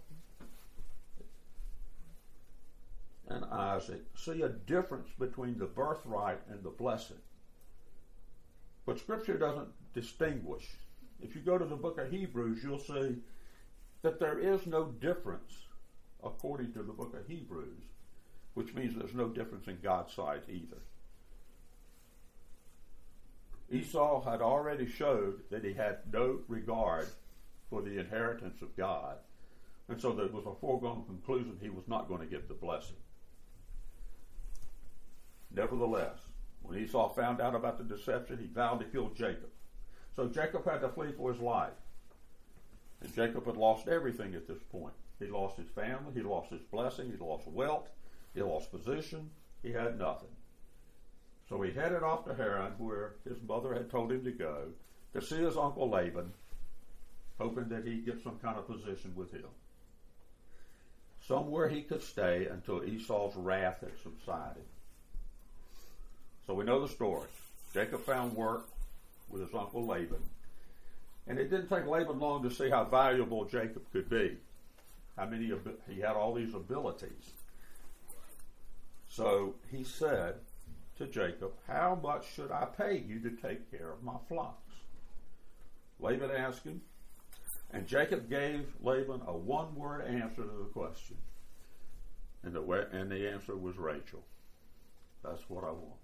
and 3.28 3.46
Isaac 3.46 4.02
see 4.16 4.42
a 4.42 4.50
difference 4.50 5.10
between 5.20 5.58
the 5.58 5.66
birthright 5.66 6.40
and 6.50 6.64
the 6.64 6.70
blessing. 6.70 7.18
But 8.86 9.00
Scripture 9.00 9.38
doesn't 9.38 9.70
distinguish. 9.94 10.66
If 11.22 11.36
you 11.36 11.42
go 11.42 11.58
to 11.58 11.66
the 11.66 11.76
book 11.76 12.00
of 12.00 12.12
Hebrews, 12.12 12.64
you'll 12.64 12.80
see 12.80 13.18
that 14.02 14.20
there 14.20 14.38
is 14.38 14.66
no 14.68 14.86
difference 14.86 15.54
according 16.24 16.74
to 16.74 16.84
the 16.84 16.94
book 16.94 17.16
of 17.16 17.28
Hebrews, 17.28 17.82
which 18.54 18.74
means 18.74 18.96
there's 18.96 19.14
no 19.14 19.30
difference 19.30 19.68
in 19.68 19.80
God's 19.82 20.14
sight 20.14 20.44
either. 20.50 20.78
Esau 23.72 24.24
had 24.24 24.42
already 24.42 24.88
showed 24.88 25.42
that 25.50 25.64
he 25.64 25.74
had 25.74 25.98
no 26.12 26.40
regard 26.48 27.08
for 27.70 27.82
the 27.82 28.00
inheritance 28.00 28.62
of 28.62 28.76
God, 28.76 29.18
and 29.88 30.02
so 30.02 30.14
there 30.14 30.28
was 30.28 30.46
a 30.46 30.60
foregone 30.60 31.04
conclusion 31.06 31.58
he 31.62 31.70
was 31.70 31.88
not 31.88 32.08
going 32.08 32.22
to 32.22 32.26
get 32.26 32.48
the 32.48 32.54
blessing. 32.54 32.96
Nevertheless, 35.54 36.18
when 36.64 36.80
Esau 36.80 37.14
found 37.14 37.40
out 37.40 37.56
about 37.56 37.78
the 37.78 37.84
deception, 37.84 38.40
he 38.40 38.48
vowed 38.48 38.80
to 38.80 38.86
kill 38.86 39.10
Jacob. 39.10 39.50
So 40.16 40.28
Jacob 40.28 40.66
had 40.66 40.82
to 40.82 40.90
flee 40.90 41.12
for 41.16 41.32
his 41.32 41.42
life. 41.42 41.74
And 43.02 43.14
Jacob 43.14 43.46
had 43.46 43.58
lost 43.58 43.88
everything 43.88 44.34
at 44.34 44.48
this 44.48 44.64
point. 44.72 44.94
He 45.20 45.28
lost 45.28 45.58
his 45.58 45.70
family, 45.70 46.14
he 46.14 46.22
lost 46.22 46.52
his 46.52 46.64
blessing, 46.64 47.12
he 47.12 47.24
lost 47.24 47.48
wealth, 47.48 47.88
he 48.34 48.42
lost 48.42 48.72
position, 48.72 49.30
he 49.62 49.72
had 49.72 49.98
nothing. 49.98 50.30
So 51.48 51.62
he 51.62 51.72
headed 51.72 52.04
off 52.04 52.26
to 52.26 52.34
Haran, 52.34 52.74
where 52.78 53.16
his 53.28 53.42
mother 53.48 53.74
had 53.74 53.90
told 53.90 54.12
him 54.12 54.24
to 54.24 54.32
go, 54.32 54.70
to 55.14 55.22
see 55.22 55.38
his 55.38 55.56
uncle 55.56 55.90
Laban, 55.90 56.34
hoping 57.38 57.70
that 57.70 57.86
he'd 57.86 58.06
get 58.06 58.24
some 58.24 58.38
kind 58.40 58.58
of 58.58 58.68
position 58.68 59.14
with 59.16 59.32
him. 59.32 59.46
somewhere 61.28 61.68
he 61.68 61.82
could 61.82 62.04
stay 62.04 62.46
until 62.46 62.84
Esau's 62.84 63.36
wrath 63.36 63.80
had 63.82 63.92
subsided. 64.04 64.64
So 66.46 66.54
we 66.54 66.64
know 66.66 66.80
the 66.82 66.88
story. 66.88 67.28
Jacob 67.74 68.02
found 68.02 68.36
work 68.36 68.68
with 69.30 69.42
his 69.42 69.54
uncle 69.54 69.86
Laban. 69.86 70.22
And 71.28 71.40
it 71.40 71.50
didn't 71.50 71.70
take 71.70 71.88
Laban 71.88 72.20
long 72.20 72.44
to 72.44 72.52
see 72.52 72.70
how 72.70 72.84
valuable 72.84 73.46
Jacob 73.46 73.84
could 73.92 74.08
be. 74.10 74.38
How 75.18 75.26
many 75.26 75.52
he 75.90 76.00
had 76.00 76.16
all 76.16 76.34
these 76.34 76.54
abilities. 76.54 77.32
So 79.08 79.56
he 79.72 79.84
said 79.84 80.36
to 80.98 81.08
Jacob, 81.08 81.54
How 81.68 81.98
much 82.02 82.34
should 82.36 82.52
I 82.52 82.66
pay 82.66 82.98
you 82.98 83.20
to 83.22 83.32
take 83.32 83.72
care 83.72 83.92
of 83.92 84.04
my 84.04 84.18
flocks? 84.28 84.74
Laban 86.00 86.32
asked 86.32 86.66
him, 86.66 86.82
and 87.76 87.86
Jacob 87.86 88.30
gave 88.30 88.68
Laban 88.82 89.22
a 89.28 89.36
one 89.36 89.76
word 89.76 90.08
answer 90.08 90.44
to 90.44 90.58
the 90.60 90.70
question. 90.72 91.18
And 92.42 92.56
the, 92.56 92.62
and 92.94 93.12
the 93.12 93.30
answer 93.30 93.58
was 93.58 93.76
Rachel. 93.76 94.24
That's 95.22 95.42
what 95.50 95.66
I 95.66 95.72
want. 95.72 96.00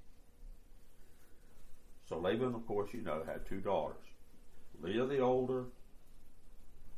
So 2.10 2.20
Laban, 2.20 2.54
of 2.56 2.68
course, 2.68 2.90
you 2.94 3.02
know, 3.02 3.24
had 3.26 3.46
two 3.46 3.62
daughters 3.62 4.04
Leah 4.82 5.06
the 5.06 5.20
older, 5.20 5.64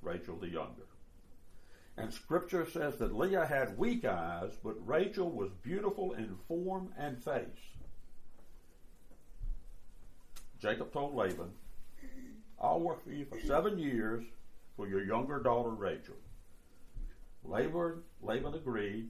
Rachel 0.01 0.37
the 0.37 0.49
younger. 0.49 0.87
And 1.95 2.11
scripture 2.11 2.65
says 2.65 2.97
that 2.97 3.15
Leah 3.15 3.45
had 3.45 3.77
weak 3.77 4.05
eyes, 4.05 4.53
but 4.63 4.75
Rachel 4.87 5.29
was 5.29 5.51
beautiful 5.61 6.13
in 6.13 6.35
form 6.47 6.89
and 6.97 7.23
face. 7.23 7.43
Jacob 10.59 10.91
told 10.91 11.13
Laban, 11.13 11.51
I'll 12.59 12.79
work 12.79 13.03
for 13.03 13.11
you 13.11 13.25
for 13.25 13.39
seven 13.41 13.77
years 13.77 14.23
for 14.75 14.87
your 14.87 15.03
younger 15.03 15.39
daughter 15.39 15.69
Rachel. 15.69 16.15
Laban, 17.43 18.01
Laban 18.21 18.53
agreed, 18.53 19.09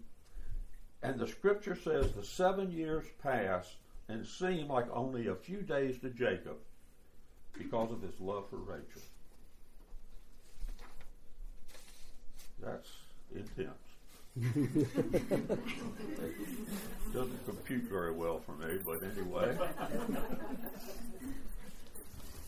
and 1.01 1.19
the 1.19 1.27
scripture 1.27 1.75
says 1.75 2.11
the 2.11 2.23
seven 2.23 2.71
years 2.71 3.05
passed 3.21 3.75
and 4.09 4.25
seemed 4.25 4.69
like 4.69 4.87
only 4.91 5.27
a 5.27 5.35
few 5.35 5.61
days 5.61 5.99
to 5.99 6.09
Jacob 6.09 6.57
because 7.57 7.91
of 7.91 8.01
his 8.01 8.19
love 8.19 8.49
for 8.49 8.57
Rachel. 8.57 9.01
That's 12.61 12.89
intense. 13.35 13.69
Doesn't 17.13 17.45
compute 17.45 17.83
very 17.83 18.11
well 18.11 18.39
for 18.39 18.53
me, 18.53 18.79
but 18.83 19.03
anyway. 19.03 19.55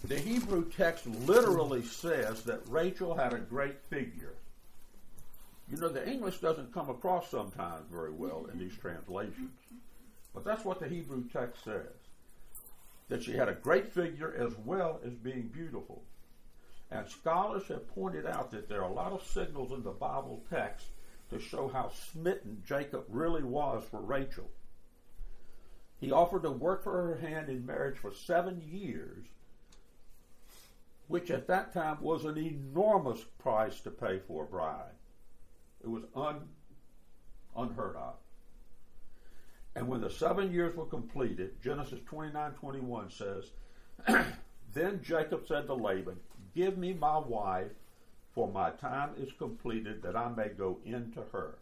the 0.07 0.19
Hebrew 0.19 0.69
text 0.69 1.05
literally 1.07 1.83
says 1.83 2.43
that 2.43 2.67
Rachel 2.67 3.15
had 3.15 3.33
a 3.33 3.39
great 3.39 3.81
figure. 3.89 4.35
You 5.69 5.77
know, 5.77 5.89
the 5.89 6.07
English 6.07 6.39
doesn't 6.39 6.73
come 6.73 6.89
across 6.89 7.29
sometimes 7.29 7.85
very 7.91 8.11
well 8.11 8.47
in 8.51 8.59
these 8.59 8.75
translations. 8.77 9.51
But 10.33 10.43
that's 10.43 10.65
what 10.65 10.79
the 10.79 10.87
Hebrew 10.87 11.23
text 11.31 11.63
says. 11.63 11.93
That 13.07 13.23
she 13.23 13.31
had 13.31 13.49
a 13.49 13.53
great 13.53 13.93
figure 13.93 14.35
as 14.37 14.53
well 14.65 14.99
as 15.05 15.13
being 15.13 15.49
beautiful. 15.53 16.03
And 16.91 17.07
scholars 17.09 17.67
have 17.69 17.87
pointed 17.95 18.25
out 18.25 18.51
that 18.51 18.69
there 18.69 18.83
are 18.83 18.89
a 18.89 18.93
lot 18.93 19.11
of 19.11 19.25
signals 19.25 19.71
in 19.71 19.83
the 19.83 19.91
Bible 19.91 20.43
text 20.49 20.87
to 21.31 21.39
show 21.39 21.67
how 21.67 21.91
smitten 22.11 22.61
Jacob 22.67 23.05
really 23.09 23.43
was 23.43 23.83
for 23.89 24.01
Rachel. 24.01 24.49
He 25.99 26.11
offered 26.11 26.43
to 26.43 26.51
work 26.51 26.83
for 26.83 26.91
her 26.91 27.15
hand 27.15 27.49
in 27.49 27.65
marriage 27.65 27.97
for 27.97 28.13
seven 28.13 28.61
years, 28.61 29.25
which 31.07 31.29
at 31.31 31.47
that 31.47 31.73
time 31.73 31.97
was 32.01 32.25
an 32.25 32.37
enormous 32.37 33.23
price 33.39 33.79
to 33.81 33.91
pay 33.91 34.19
for 34.27 34.43
a 34.43 34.47
bride. 34.47 34.91
It 35.83 35.87
was 35.87 36.03
un, 36.15 36.41
unheard 37.55 37.95
of. 37.95 38.15
And 39.75 39.87
when 39.87 40.01
the 40.01 40.09
seven 40.09 40.51
years 40.51 40.75
were 40.75 40.85
completed, 40.85 41.61
Genesis 41.61 41.99
29 42.05 42.51
21 42.53 43.11
says, 43.11 43.51
Then 44.73 45.01
Jacob 45.03 45.45
said 45.47 45.67
to 45.67 45.73
Laban, 45.73 46.17
Give 46.55 46.77
me 46.77 46.93
my 46.93 47.17
wife, 47.17 47.71
for 48.33 48.47
my 48.47 48.71
time 48.71 49.11
is 49.17 49.31
completed 49.33 50.01
that 50.03 50.15
I 50.15 50.29
may 50.29 50.49
go 50.49 50.79
in 50.85 51.11
to 51.13 51.21
her. 51.31 51.57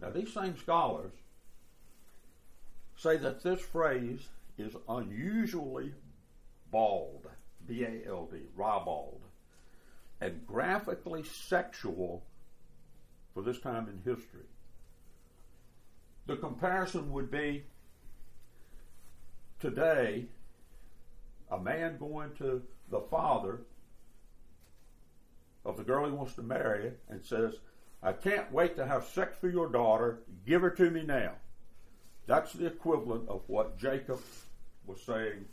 Now, 0.00 0.10
these 0.10 0.32
same 0.32 0.56
scholars 0.58 1.12
say 2.96 3.16
that 3.18 3.42
this 3.42 3.60
phrase 3.60 4.28
is 4.58 4.74
unusually 4.88 5.92
bald, 6.70 7.26
B 7.66 7.84
A 7.84 8.08
L 8.08 8.28
D, 8.30 8.38
ribald, 8.56 9.20
and 10.20 10.46
graphically 10.46 11.24
sexual 11.24 12.24
for 13.34 13.42
this 13.42 13.60
time 13.60 13.88
in 13.88 13.98
history. 13.98 14.46
The 16.26 16.36
comparison 16.36 17.12
would 17.12 17.30
be 17.30 17.64
today, 19.58 20.26
a 21.50 21.58
man 21.58 21.96
going 21.98 22.34
to 22.38 22.62
the 22.90 23.00
father 23.10 23.60
of 25.64 25.76
the 25.76 25.82
girl 25.82 26.04
he 26.06 26.12
wants 26.12 26.34
to 26.34 26.42
marry 26.42 26.92
and 27.08 27.24
says, 27.24 27.54
I 28.02 28.12
can't 28.12 28.52
wait 28.52 28.76
to 28.76 28.86
have 28.86 29.04
sex 29.04 29.36
with 29.40 29.52
your 29.52 29.68
daughter. 29.68 30.20
Give 30.46 30.62
her 30.62 30.70
to 30.70 30.90
me 30.90 31.04
now. 31.04 31.32
That's 32.26 32.52
the 32.52 32.66
equivalent 32.66 33.28
of 33.28 33.42
what 33.46 33.78
Jacob 33.78 34.20
was 34.86 35.00
saying 35.02 35.44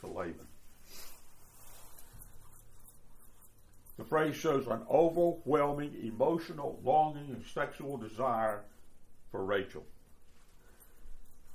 to 0.00 0.06
Laban. 0.06 0.49
The 4.00 4.06
phrase 4.06 4.34
shows 4.34 4.66
an 4.66 4.80
overwhelming 4.90 5.94
emotional 6.02 6.80
longing 6.82 7.34
and 7.34 7.44
sexual 7.44 7.98
desire 7.98 8.62
for 9.30 9.44
Rachel. 9.44 9.84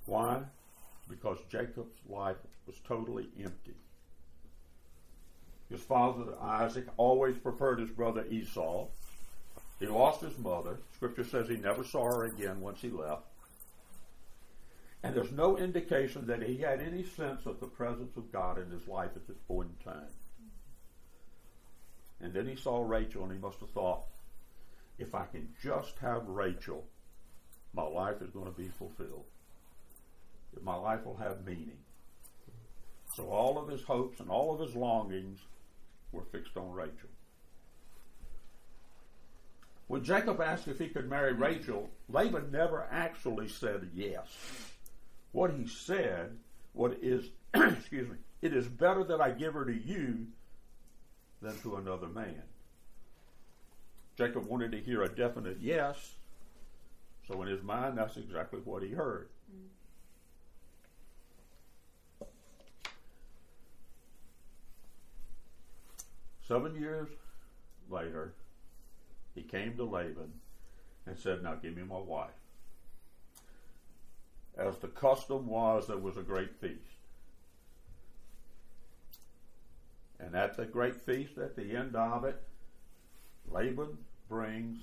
Why? 0.06 0.44
Because 1.10 1.40
Jacob's 1.50 1.98
life 2.08 2.38
was 2.68 2.76
totally 2.88 3.30
empty. 3.44 3.74
His 5.72 5.82
father 5.82 6.36
Isaac 6.40 6.86
always 6.98 7.36
preferred 7.36 7.80
his 7.80 7.90
brother 7.90 8.24
Esau. 8.30 8.90
He 9.80 9.88
lost 9.88 10.22
his 10.22 10.38
mother. 10.38 10.78
Scripture 10.94 11.24
says 11.24 11.48
he 11.48 11.58
never 11.58 11.84
saw 11.84 12.06
her 12.06 12.26
again 12.26 12.62
once 12.62 12.80
he 12.80 12.92
left. 12.92 13.24
And 15.02 15.16
there's 15.16 15.32
no 15.32 15.58
indication 15.58 16.28
that 16.28 16.44
he 16.44 16.58
had 16.58 16.80
any 16.80 17.06
sense 17.06 17.48
of 17.48 17.60
the 17.60 17.66
presence 17.66 18.16
of 18.16 18.32
God 18.32 18.60
in 18.60 18.70
his 18.70 18.88
life 18.88 19.16
at 19.16 19.28
this 19.28 19.40
point 19.48 19.70
in 19.80 19.92
time. 19.92 20.12
And 22.22 22.34
then 22.34 22.48
he 22.48 22.56
saw 22.56 22.82
Rachel 22.82 23.24
and 23.24 23.32
he 23.32 23.38
must 23.38 23.60
have 23.60 23.70
thought, 23.72 24.06
if 24.98 25.14
I 25.14 25.26
can 25.26 25.50
just 25.62 25.98
have 26.00 26.28
Rachel, 26.28 26.86
my 27.74 27.84
life 27.84 28.22
is 28.22 28.30
going 28.30 28.46
to 28.46 28.58
be 28.58 28.70
fulfilled. 28.70 29.26
My 30.64 30.76
life 30.76 31.06
will 31.06 31.18
have 31.18 31.46
meaning. 31.46 31.78
So 33.14 33.30
all 33.30 33.58
of 33.58 33.68
his 33.68 33.84
hopes 33.84 34.20
and 34.20 34.30
all 34.30 34.54
of 34.54 34.66
his 34.66 34.76
longings 34.76 35.40
were 36.12 36.24
fixed 36.32 36.56
on 36.56 36.72
Rachel. 36.72 37.10
When 39.88 40.04
Jacob 40.04 40.42
asked 40.42 40.68
if 40.68 40.80
he 40.80 40.88
could 40.88 41.10
marry 41.10 41.34
Rachel, 41.34 41.90
Laban 42.10 42.52
never 42.52 42.88
actually 42.90 43.50
said 43.50 43.90
yes. 43.94 44.28
What 45.32 45.52
he 45.52 45.68
said, 45.68 46.38
what 46.74 46.98
is, 47.02 47.30
excuse 47.54 48.10
me, 48.10 48.16
it 48.42 48.54
is 48.54 48.68
better 48.68 49.04
that 49.04 49.22
I 49.22 49.32
give 49.32 49.54
her 49.54 49.66
to 49.66 49.74
you 49.74 50.28
than 51.46 51.58
to 51.60 51.76
another 51.76 52.08
man. 52.08 52.42
Jacob 54.18 54.48
wanted 54.48 54.72
to 54.72 54.80
hear 54.80 55.04
a 55.04 55.10
definite 55.10 55.58
yes, 55.62 56.16
so 57.28 57.42
in 57.44 57.48
his 57.48 57.62
mind, 57.62 57.98
that's 57.98 58.18
exactly 58.18 58.60
what 58.64 58.82
he 58.82 58.90
heard. 58.90 59.30
Seven 66.48 66.76
years 66.76 67.10
later, 67.90 68.34
he 69.36 69.42
came 69.42 69.76
to 69.78 69.84
Laban 69.84 70.32
and 71.06 71.18
said, 71.18 71.44
Now 71.44 71.56
give 71.56 71.76
me 71.76 71.84
my 71.84 71.98
wife. 71.98 72.30
As 74.58 74.78
the 74.78 74.88
custom 74.88 75.48
was, 75.48 75.88
there 75.88 75.98
was 75.98 76.18
a 76.18 76.22
great 76.22 76.56
feast. 76.56 76.95
And 80.26 80.36
at 80.36 80.58
the 80.58 80.66
great 80.66 80.96
feast, 80.96 81.38
at 81.38 81.56
the 81.56 81.76
end 81.76 81.96
of 81.96 82.24
it, 82.24 82.42
Laban 83.52 84.00
brings 84.28 84.80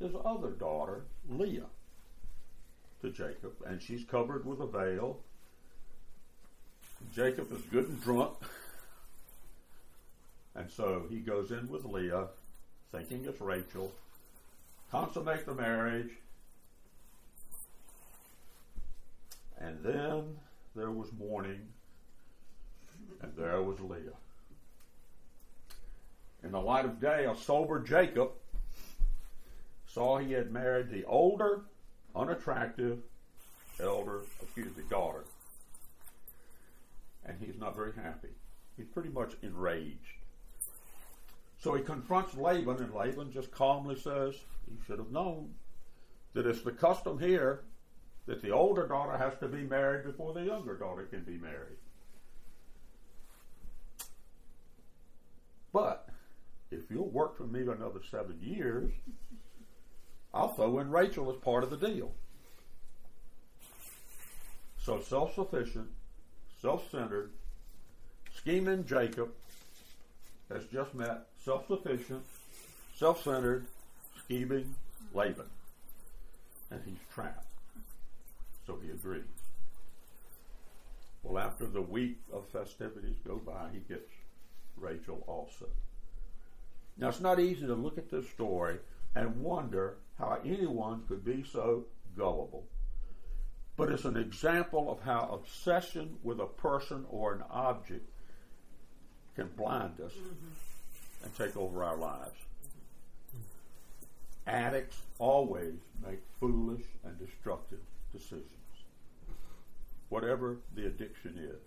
his 0.00 0.12
other 0.24 0.50
daughter, 0.50 1.04
Leah, 1.28 1.66
to 3.02 3.10
Jacob, 3.10 3.52
and 3.66 3.82
she's 3.82 4.04
covered 4.04 4.46
with 4.46 4.60
a 4.60 4.66
veil. 4.66 5.20
Jacob 7.14 7.52
is 7.52 7.60
good 7.70 7.86
and 7.86 8.02
drunk, 8.02 8.38
and 10.54 10.70
so 10.70 11.04
he 11.10 11.18
goes 11.18 11.50
in 11.50 11.68
with 11.68 11.84
Leah, 11.84 12.28
thinking 12.92 13.26
it's 13.26 13.42
Rachel, 13.42 13.92
consummate 14.90 15.44
the 15.44 15.54
marriage, 15.54 16.12
and 19.58 19.82
then 19.82 20.38
there 20.74 20.90
was 20.90 21.12
mourning, 21.12 21.60
and 23.20 23.36
there 23.36 23.60
was 23.60 23.78
Leah. 23.80 24.16
In 26.46 26.52
the 26.52 26.60
light 26.60 26.84
of 26.84 27.00
day, 27.00 27.24
a 27.24 27.34
sober 27.34 27.80
Jacob 27.80 28.30
saw 29.88 30.18
he 30.18 30.30
had 30.30 30.52
married 30.52 30.90
the 30.90 31.04
older, 31.06 31.62
unattractive, 32.14 33.00
elder, 33.80 34.22
excuse 34.40 34.76
me, 34.76 34.84
daughter. 34.88 35.24
And 37.24 37.36
he's 37.44 37.58
not 37.58 37.74
very 37.74 37.94
happy. 37.94 38.28
He's 38.76 38.86
pretty 38.86 39.08
much 39.08 39.32
enraged. 39.42 39.98
So 41.58 41.74
he 41.74 41.82
confronts 41.82 42.36
Laban, 42.36 42.76
and 42.76 42.94
Laban 42.94 43.32
just 43.32 43.50
calmly 43.50 43.96
says, 43.96 44.36
He 44.70 44.76
should 44.86 45.00
have 45.00 45.10
known 45.10 45.52
that 46.34 46.46
it's 46.46 46.62
the 46.62 46.70
custom 46.70 47.18
here 47.18 47.64
that 48.26 48.40
the 48.40 48.52
older 48.52 48.86
daughter 48.86 49.18
has 49.18 49.36
to 49.40 49.48
be 49.48 49.64
married 49.64 50.04
before 50.04 50.32
the 50.32 50.44
younger 50.44 50.76
daughter 50.76 51.06
can 51.06 51.24
be 51.24 51.38
married. 51.38 51.78
But 55.72 56.08
if 56.70 56.85
you'll 56.96 57.10
work 57.10 57.36
for 57.36 57.44
me 57.44 57.60
another 57.60 58.00
seven 58.10 58.38
years, 58.40 58.90
I'll 60.32 60.48
throw 60.48 60.78
in 60.78 60.90
Rachel 60.90 61.30
as 61.30 61.36
part 61.36 61.62
of 61.62 61.68
the 61.68 61.76
deal. 61.76 62.10
So 64.82 65.00
self 65.02 65.34
sufficient, 65.34 65.88
self 66.62 66.90
centered, 66.90 67.32
scheming 68.34 68.86
Jacob 68.86 69.28
has 70.50 70.64
just 70.72 70.94
met 70.94 71.26
self 71.44 71.66
sufficient, 71.66 72.24
self 72.94 73.22
centered, 73.22 73.66
scheming 74.24 74.74
Laban. 75.12 75.50
And 76.70 76.80
he's 76.86 76.94
trapped. 77.12 77.44
So 78.66 78.78
he 78.82 78.90
agrees. 78.90 79.22
Well, 81.22 81.44
after 81.44 81.66
the 81.66 81.82
week 81.82 82.16
of 82.32 82.48
festivities 82.48 83.16
go 83.26 83.36
by, 83.36 83.68
he 83.72 83.80
gets 83.80 84.08
Rachel 84.78 85.22
also. 85.26 85.66
Now, 86.98 87.08
it's 87.08 87.20
not 87.20 87.38
easy 87.38 87.66
to 87.66 87.74
look 87.74 87.98
at 87.98 88.10
this 88.10 88.28
story 88.30 88.78
and 89.14 89.42
wonder 89.42 89.98
how 90.18 90.38
anyone 90.44 91.02
could 91.08 91.24
be 91.24 91.44
so 91.50 91.84
gullible. 92.16 92.66
But 93.76 93.90
it's 93.90 94.06
an 94.06 94.16
example 94.16 94.90
of 94.90 95.00
how 95.00 95.28
obsession 95.32 96.16
with 96.22 96.40
a 96.40 96.46
person 96.46 97.04
or 97.10 97.34
an 97.34 97.44
object 97.50 98.08
can 99.34 99.48
blind 99.48 100.00
us 100.00 100.12
mm-hmm. 100.12 101.24
and 101.24 101.36
take 101.36 101.56
over 101.56 101.84
our 101.84 101.96
lives. 101.96 102.40
Addicts 104.46 104.96
always 105.18 105.74
make 106.06 106.20
foolish 106.40 106.84
and 107.04 107.18
destructive 107.18 107.80
decisions, 108.12 108.46
whatever 110.08 110.58
the 110.74 110.86
addiction 110.86 111.36
is. 111.36 111.60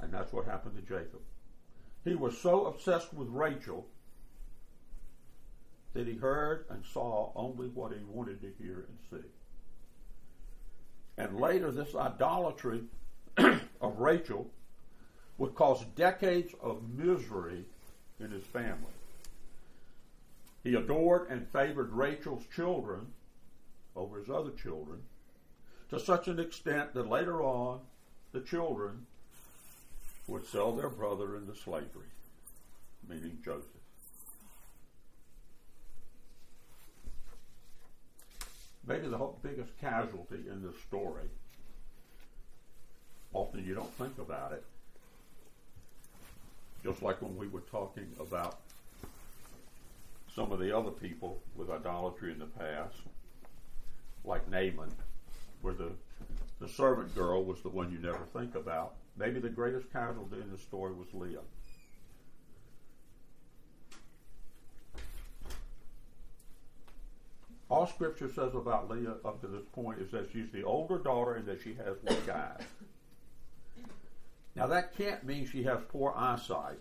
And 0.00 0.12
that's 0.12 0.32
what 0.32 0.46
happened 0.46 0.76
to 0.76 0.82
Jacob. 0.82 1.20
He 2.04 2.14
was 2.14 2.38
so 2.38 2.66
obsessed 2.66 3.12
with 3.12 3.28
Rachel 3.28 3.86
that 5.92 6.06
he 6.06 6.16
heard 6.16 6.64
and 6.70 6.84
saw 6.84 7.32
only 7.34 7.68
what 7.68 7.92
he 7.92 8.02
wanted 8.04 8.40
to 8.40 8.52
hear 8.62 8.86
and 8.88 8.98
see. 9.10 9.28
And 11.18 11.38
later, 11.38 11.70
this 11.70 11.94
idolatry 11.94 12.84
of 13.36 13.98
Rachel 13.98 14.50
would 15.36 15.54
cause 15.54 15.84
decades 15.96 16.54
of 16.62 16.88
misery 16.88 17.64
in 18.18 18.30
his 18.30 18.44
family. 18.44 18.92
He 20.62 20.74
adored 20.74 21.28
and 21.30 21.48
favored 21.48 21.92
Rachel's 21.92 22.44
children 22.54 23.08
over 23.96 24.18
his 24.18 24.30
other 24.30 24.50
children 24.50 25.02
to 25.90 25.98
such 25.98 26.28
an 26.28 26.38
extent 26.38 26.94
that 26.94 27.08
later 27.08 27.42
on 27.42 27.80
the 28.32 28.40
children 28.40 29.06
would 30.30 30.46
sell 30.46 30.72
their 30.72 30.88
brother 30.88 31.36
into 31.36 31.54
slavery, 31.56 32.06
meaning 33.08 33.36
Joseph. 33.44 33.66
Maybe 38.86 39.08
the 39.08 39.18
biggest 39.42 39.78
casualty 39.80 40.44
in 40.50 40.62
this 40.62 40.80
story, 40.86 41.28
often 43.32 43.64
you 43.64 43.74
don't 43.74 43.92
think 43.94 44.18
about 44.18 44.52
it, 44.52 44.64
just 46.84 47.02
like 47.02 47.20
when 47.20 47.36
we 47.36 47.48
were 47.48 47.62
talking 47.62 48.06
about 48.20 48.60
some 50.34 50.52
of 50.52 50.60
the 50.60 50.76
other 50.76 50.92
people 50.92 51.40
with 51.56 51.70
idolatry 51.70 52.30
in 52.30 52.38
the 52.38 52.46
past, 52.46 52.94
like 54.24 54.48
Naaman, 54.48 54.92
where 55.60 55.74
the, 55.74 55.90
the 56.60 56.68
servant 56.68 57.14
girl 57.16 57.42
was 57.42 57.60
the 57.62 57.68
one 57.68 57.90
you 57.90 57.98
never 57.98 58.24
think 58.32 58.54
about. 58.54 58.94
Maybe 59.16 59.40
the 59.40 59.48
greatest 59.48 59.92
casualty 59.92 60.36
in 60.40 60.50
the 60.50 60.58
story 60.58 60.92
was 60.94 61.08
Leah. 61.12 61.40
All 67.68 67.86
Scripture 67.86 68.28
says 68.28 68.54
about 68.54 68.90
Leah 68.90 69.16
up 69.24 69.40
to 69.42 69.46
this 69.46 69.64
point 69.72 70.00
is 70.00 70.10
that 70.10 70.28
she's 70.32 70.50
the 70.50 70.64
older 70.64 70.98
daughter 70.98 71.34
and 71.34 71.46
that 71.46 71.62
she 71.62 71.74
has 71.74 71.96
weak 72.02 72.28
eyes. 72.28 72.62
Now 74.56 74.66
that 74.66 74.96
can't 74.96 75.24
mean 75.24 75.46
she 75.46 75.62
has 75.62 75.78
poor 75.88 76.12
eyesight 76.16 76.80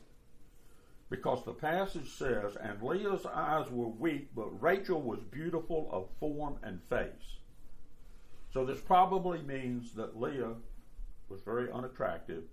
because 1.10 1.44
the 1.44 1.54
passage 1.54 2.10
says, 2.10 2.56
and 2.56 2.82
Leah's 2.82 3.26
eyes 3.26 3.70
were 3.70 3.88
weak, 3.88 4.30
but 4.36 4.62
Rachel 4.62 5.02
was 5.02 5.20
beautiful 5.32 5.90
of 5.92 6.08
form 6.20 6.58
and 6.64 6.82
face. 6.90 7.38
So 8.52 8.66
this 8.66 8.80
probably 8.80 9.42
means 9.42 9.94
that 9.94 10.20
Leah 10.20 10.56
was 11.30 11.42
very 11.42 11.72
unattractive 11.72 12.44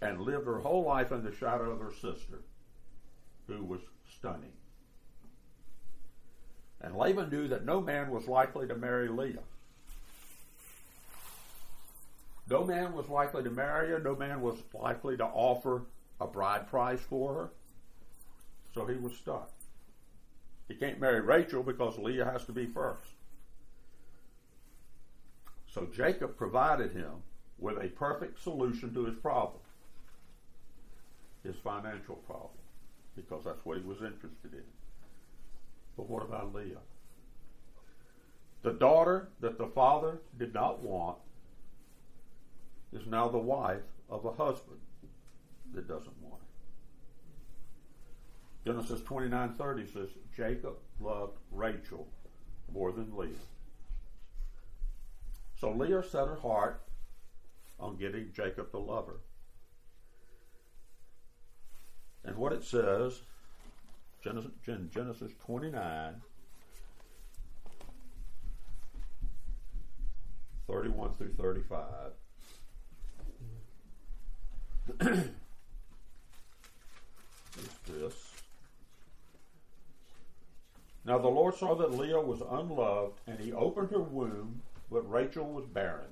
and 0.00 0.20
lived 0.20 0.46
her 0.46 0.60
whole 0.60 0.84
life 0.84 1.12
in 1.12 1.24
the 1.24 1.34
shadow 1.34 1.70
of 1.70 1.80
her 1.80 1.92
sister, 1.92 2.42
who 3.46 3.62
was 3.62 3.80
stunning. 4.16 4.52
And 6.80 6.96
Laban 6.96 7.28
knew 7.28 7.48
that 7.48 7.66
no 7.66 7.80
man 7.80 8.10
was 8.10 8.26
likely 8.26 8.66
to 8.66 8.74
marry 8.74 9.08
Leah. 9.08 9.42
No 12.48 12.64
man 12.64 12.94
was 12.94 13.08
likely 13.08 13.42
to 13.44 13.50
marry 13.50 13.90
her. 13.90 14.00
No 14.00 14.16
man 14.16 14.40
was 14.40 14.56
likely 14.72 15.16
to 15.18 15.24
offer 15.24 15.82
a 16.20 16.26
bride 16.26 16.68
price 16.68 17.00
for 17.00 17.34
her. 17.34 17.50
So 18.74 18.86
he 18.86 18.96
was 18.96 19.14
stuck. 19.14 19.50
He 20.68 20.74
can't 20.74 21.00
marry 21.00 21.20
Rachel 21.20 21.62
because 21.62 21.98
Leah 21.98 22.24
has 22.24 22.44
to 22.46 22.52
be 22.52 22.66
first. 22.66 23.10
So 25.66 25.86
Jacob 25.94 26.36
provided 26.36 26.92
him 26.92 27.22
with 27.60 27.76
a 27.78 27.88
perfect 27.88 28.42
solution 28.42 28.92
to 28.94 29.04
his 29.04 29.16
problem, 29.16 29.60
his 31.44 31.56
financial 31.56 32.16
problem, 32.16 32.58
because 33.14 33.44
that's 33.44 33.64
what 33.64 33.78
he 33.78 33.84
was 33.84 33.98
interested 33.98 34.52
in. 34.52 34.64
But 35.96 36.08
what 36.08 36.22
about 36.22 36.54
Leah? 36.54 36.78
The 38.62 38.72
daughter 38.72 39.28
that 39.40 39.58
the 39.58 39.66
father 39.68 40.20
did 40.38 40.54
not 40.54 40.80
want 40.82 41.18
is 42.92 43.06
now 43.06 43.28
the 43.28 43.38
wife 43.38 43.82
of 44.08 44.24
a 44.24 44.32
husband 44.32 44.80
that 45.74 45.86
doesn't 45.86 46.22
want 46.22 46.42
it. 48.64 48.70
Genesis 48.70 49.00
29:30 49.02 49.86
says 49.92 50.08
Jacob 50.36 50.76
loved 51.00 51.38
Rachel 51.50 52.06
more 52.72 52.92
than 52.92 53.16
Leah. 53.16 53.34
So 55.56 55.70
Leah 55.70 56.02
set 56.02 56.26
her 56.26 56.36
heart 56.36 56.82
on 57.80 57.96
getting 57.96 58.30
Jacob 58.32 58.70
to 58.70 58.78
love 58.78 59.06
her. 59.06 59.20
And 62.24 62.36
what 62.36 62.52
it 62.52 62.62
says, 62.62 63.22
Genesis, 64.22 64.50
Genesis 64.64 65.32
29, 65.44 66.20
31 70.68 71.14
through 71.14 71.32
35. 71.32 71.86
is 75.00 75.28
this. 77.86 78.14
Now 81.04 81.18
the 81.18 81.28
Lord 81.28 81.54
saw 81.54 81.74
that 81.76 81.94
Leah 81.94 82.20
was 82.20 82.42
unloved, 82.48 83.20
and 83.26 83.40
he 83.40 83.52
opened 83.52 83.90
her 83.90 84.02
womb, 84.02 84.62
but 84.90 85.10
Rachel 85.10 85.50
was 85.50 85.64
barren. 85.66 86.08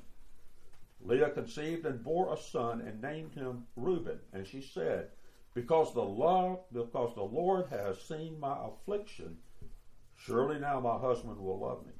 Leah 1.01 1.31
conceived 1.31 1.87
and 1.87 2.03
bore 2.03 2.33
a 2.33 2.37
son 2.37 2.81
and 2.81 3.01
named 3.01 3.35
him 3.35 3.67
Reuben. 3.77 4.19
And 4.33 4.47
she 4.47 4.61
said, 4.61 5.11
Because 5.55 5.95
the 5.95 6.05
love, 6.05 6.61
because 6.73 7.15
the 7.15 7.23
Lord 7.23 7.67
has 7.69 8.01
seen 8.03 8.39
my 8.41 8.57
affliction, 8.67 9.39
surely 10.17 10.59
now 10.59 10.81
my 10.81 10.99
husband 10.99 11.39
will 11.39 11.61
love 11.61 11.87
me. 11.87 11.93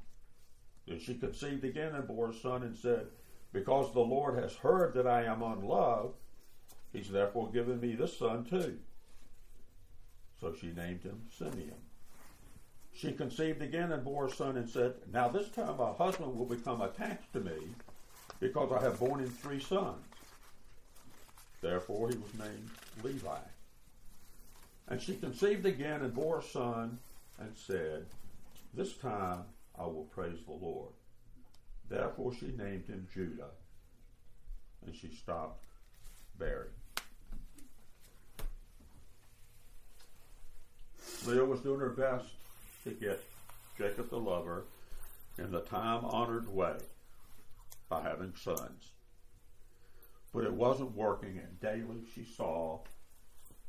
Then 0.87 0.99
she 0.99 1.15
conceived 1.15 1.65
again 1.65 1.95
and 1.95 2.09
bore 2.09 2.31
a 2.31 2.35
son 2.35 2.63
and 2.63 2.77
said, 2.77 3.07
Because 3.53 3.93
the 3.93 4.01
Lord 4.01 4.39
has 4.39 4.55
heard 4.57 4.95
that 4.95 5.07
I 5.07 5.25
am 5.25 5.43
unloved, 5.43 6.15
he's 6.93 7.11
therefore 7.11 7.51
given 7.53 7.81
me 7.81 7.95
this 7.95 8.19
son 8.19 8.45
too. 8.45 8.79
So 10.41 10.55
she 10.55 10.69
named 10.69 11.03
him 11.03 11.23
Simeon. 11.37 11.75
She 12.93 13.13
conceived 13.13 13.63
again 13.63 13.93
and 13.93 14.05
bore 14.05 14.27
a 14.27 14.31
son 14.31 14.57
and 14.57 14.69
said, 14.69 14.95
Now 15.13 15.29
this 15.29 15.51
time 15.51 15.77
my 15.77 15.93
husband 15.93 16.37
will 16.37 16.47
become 16.47 16.81
attached 16.81 17.33
to 17.33 17.41
me 17.41 17.75
because 18.41 18.73
I 18.73 18.83
have 18.83 18.99
borne 18.99 19.21
him 19.21 19.31
three 19.31 19.61
sons. 19.61 20.05
Therefore 21.61 22.09
he 22.09 22.17
was 22.17 22.33
named 22.39 22.71
Levi. 23.03 23.39
And 24.89 25.01
she 25.01 25.17
conceived 25.17 25.67
again 25.67 26.03
and 26.03 26.15
bore 26.15 26.39
a 26.39 26.43
son 26.43 26.99
and 27.39 27.53
said, 27.57 28.07
This 28.75 28.95
time 28.97 29.43
I 29.79 29.83
will 29.83 30.09
praise 30.15 30.39
the 30.47 30.53
Lord. 30.53 30.93
Therefore 31.89 32.33
she 32.35 32.47
named 32.47 32.87
him 32.87 33.07
Judah. 33.13 33.51
And 34.87 34.95
she 34.95 35.09
stopped 35.09 35.65
bearing. 36.39 36.71
Leah 41.27 41.45
was 41.45 41.61
doing 41.61 41.81
her 41.81 41.91
best 41.91 42.27
to 42.85 42.91
get 42.91 43.23
Jacob 43.77 44.09
to 44.11 44.17
love 44.17 44.47
her 44.47 44.65
in 45.37 45.51
the 45.51 45.61
time 45.61 46.05
honored 46.05 46.49
way 46.49 46.77
by 47.89 48.03
having 48.03 48.35
sons. 48.35 48.93
But 50.35 50.45
it 50.45 50.53
wasn't 50.53 50.95
working, 50.95 51.39
and 51.39 51.61
daily 51.61 52.05
she 52.15 52.25
saw 52.25 52.81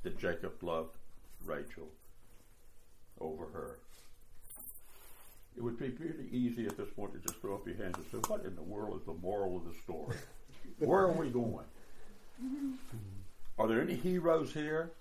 that 0.04 0.18
Jacob 0.20 0.62
loved 0.62 0.98
Rachel 1.46 1.88
over 3.20 3.46
her. 3.46 3.80
It 5.58 5.64
would 5.64 5.80
be 5.80 5.90
pretty 5.90 6.30
easy 6.32 6.68
at 6.68 6.78
this 6.78 6.90
point 6.90 7.14
to 7.14 7.20
just 7.20 7.42
throw 7.42 7.56
up 7.56 7.68
your 7.68 7.76
hands 7.78 7.98
and 7.98 8.06
say, 8.12 8.30
What 8.30 8.46
in 8.46 8.56
the 8.56 8.62
world 8.62 9.00
is 9.00 9.06
the 9.06 9.14
moral 9.14 9.58
of 9.58 9.66
the 9.66 9.74
story? 9.82 10.18
Where 10.80 11.02
are 11.02 11.12
we 11.12 11.30
going? 11.30 11.66
Are 13.58 13.68
there 13.68 13.82
any 13.82 13.96
heroes 13.96 14.54
here? 14.54 14.92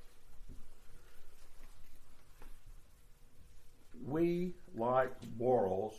We 4.04 4.54
like 4.74 5.12
morals 5.38 5.94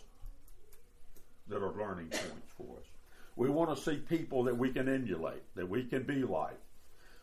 that 1.47 1.63
are 1.63 1.73
learning 1.77 2.09
points 2.09 2.51
for 2.57 2.77
us. 2.79 2.85
We 3.39 3.47
want 3.47 3.73
to 3.73 3.81
see 3.81 3.95
people 3.95 4.43
that 4.43 4.57
we 4.57 4.73
can 4.73 4.89
emulate, 4.89 5.43
that 5.55 5.69
we 5.69 5.85
can 5.85 6.03
be 6.03 6.23
like. 6.23 6.59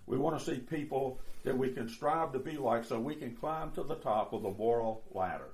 We 0.07 0.17
want 0.17 0.39
to 0.39 0.43
see 0.43 0.61
people 0.61 1.21
that 1.45 1.59
we 1.59 1.69
can 1.69 1.91
strive 1.91 2.33
to 2.33 2.39
be 2.39 2.57
like 2.57 2.85
so 2.85 2.99
we 2.99 3.17
can 3.17 3.37
climb 3.37 3.73
to 3.73 3.83
the 3.83 3.97
top 3.97 4.33
of 4.33 4.43
the 4.43 4.51
moral 4.51 5.05
ladder. 5.13 5.51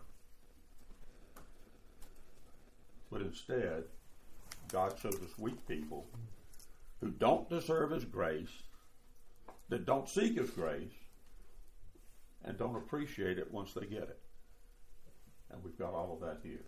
But 3.10 3.22
instead, 3.22 3.86
God 4.70 4.94
shows 5.02 5.16
us 5.16 5.36
weak 5.36 5.66
people 5.66 6.06
who 7.00 7.10
don't 7.10 7.50
deserve 7.50 7.90
His 7.90 8.04
grace, 8.04 8.62
that 9.68 9.84
don't 9.84 10.08
seek 10.08 10.38
His 10.38 10.50
grace, 10.50 10.94
and 12.44 12.56
don't 12.56 12.76
appreciate 12.76 13.36
it 13.36 13.52
once 13.52 13.74
they 13.74 13.86
get 13.86 14.04
it. 14.04 14.20
And 15.50 15.64
we've 15.64 15.76
got 15.76 15.92
all 15.92 16.12
of 16.14 16.20
that 16.20 16.38
here. 16.44 16.66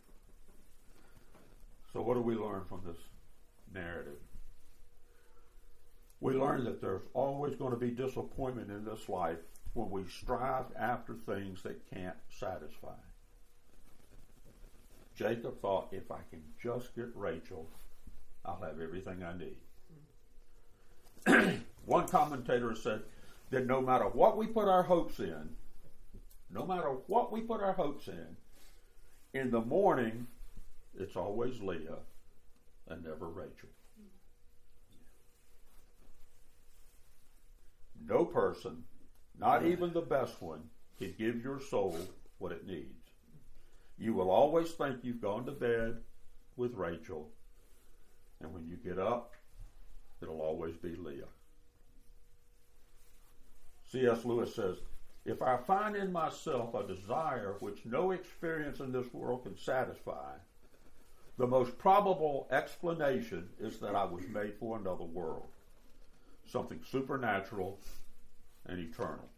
So, 1.92 2.02
what 2.02 2.14
do 2.14 2.22
we 2.22 2.35
learn 2.35 2.64
from 2.68 2.83
this 2.85 2.98
narrative? 3.74 4.18
We 6.20 6.32
learn 6.34 6.64
that 6.64 6.80
there's 6.80 7.02
always 7.12 7.54
going 7.54 7.72
to 7.72 7.76
be 7.76 7.90
disappointment 7.90 8.70
in 8.70 8.84
this 8.84 9.08
life 9.08 9.37
when 9.74 9.90
we 9.90 10.04
strive 10.06 10.64
after 10.78 11.14
things 11.26 11.62
that 11.62 11.90
can't 11.92 12.16
satisfy. 12.30 12.94
Jacob 15.14 15.60
thought, 15.60 15.88
if 15.92 16.10
I 16.10 16.20
can 16.30 16.42
just 16.62 16.96
get 16.96 17.10
Rachel, 17.14 17.68
I'll 18.44 18.60
have 18.62 18.80
everything 18.80 19.22
I 19.22 19.34
need. 21.37 21.60
One 21.84 22.08
commentator 22.08 22.74
said 22.74 23.02
that 23.50 23.66
no 23.66 23.80
matter 23.80 24.04
what 24.04 24.38
we 24.38 24.46
put 24.46 24.66
our 24.66 24.82
hopes 24.82 25.18
in, 25.18 25.50
no 26.50 26.64
matter 26.64 26.88
what 27.06 27.30
we 27.32 27.42
put 27.42 27.60
our 27.60 27.74
hopes 27.74 28.08
in, 28.08 28.37
in 29.38 29.50
the 29.50 29.60
morning, 29.60 30.26
it's 30.98 31.16
always 31.16 31.60
Leah 31.60 31.98
and 32.88 33.05
never 33.05 33.29
Rachel. 33.29 33.68
No 38.07 38.25
person, 38.25 38.85
not 39.38 39.64
even 39.64 39.92
the 39.92 40.03
best 40.03 40.40
one, 40.42 40.62
can 40.99 41.14
give 41.18 41.42
your 41.42 41.61
soul 41.61 41.99
what 42.38 42.53
it 42.53 42.66
needs. 42.66 43.11
You 43.99 44.12
will 44.12 44.31
always 44.31 44.73
think 44.73 44.99
you've 45.03 45.23
gone 45.23 45.47
to 45.47 45.53
bed 45.53 45.99
with 46.57 46.75
Rachel, 46.75 47.31
and 48.40 48.53
when 48.53 48.66
you 48.66 48.77
get 48.77 48.99
up, 48.99 49.35
it'll 50.20 50.42
always 50.42 50.77
be 50.77 50.94
Leah. 50.97 51.25
C.S. 53.90 54.25
Lewis 54.25 54.55
says, 54.55 54.77
If 55.25 55.40
I 55.40 55.57
find 55.57 55.97
in 55.97 56.12
myself 56.12 56.75
a 56.75 56.87
desire 56.87 57.55
which 57.61 57.87
no 57.87 58.11
experience 58.11 58.81
in 58.81 58.92
this 58.92 59.12
world 59.14 59.44
can 59.44 59.57
satisfy, 59.57 60.33
the 61.37 61.47
most 61.47 61.77
probable 61.79 62.47
explanation 62.51 63.49
is 63.59 63.79
that 63.79 63.94
I 63.94 64.05
was 64.05 64.23
made 64.29 64.55
for 64.59 64.79
another 64.79 65.05
world, 65.05 65.49
something 66.47 66.81
supernatural 66.90 67.81
and 68.66 68.79
eternal. 68.79 69.29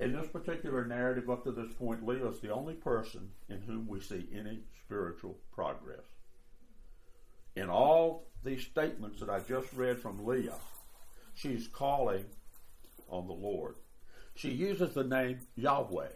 In 0.00 0.12
this 0.12 0.28
particular 0.28 0.84
narrative, 0.84 1.28
up 1.28 1.42
to 1.44 1.50
this 1.50 1.72
point, 1.72 2.06
Leah 2.06 2.28
is 2.28 2.38
the 2.38 2.52
only 2.52 2.74
person 2.74 3.30
in 3.48 3.60
whom 3.62 3.88
we 3.88 4.00
see 4.00 4.28
any 4.32 4.60
spiritual 4.84 5.36
progress. 5.52 6.04
In 7.56 7.68
all 7.68 8.28
these 8.44 8.62
statements 8.62 9.18
that 9.18 9.28
I 9.28 9.40
just 9.40 9.72
read 9.72 9.98
from 9.98 10.24
Leah, 10.24 10.54
she's 11.34 11.66
calling 11.66 12.24
on 13.08 13.26
the 13.26 13.32
Lord. 13.32 13.74
She 14.36 14.50
uses 14.50 14.94
the 14.94 15.02
name 15.02 15.40
Yahweh. 15.56 16.10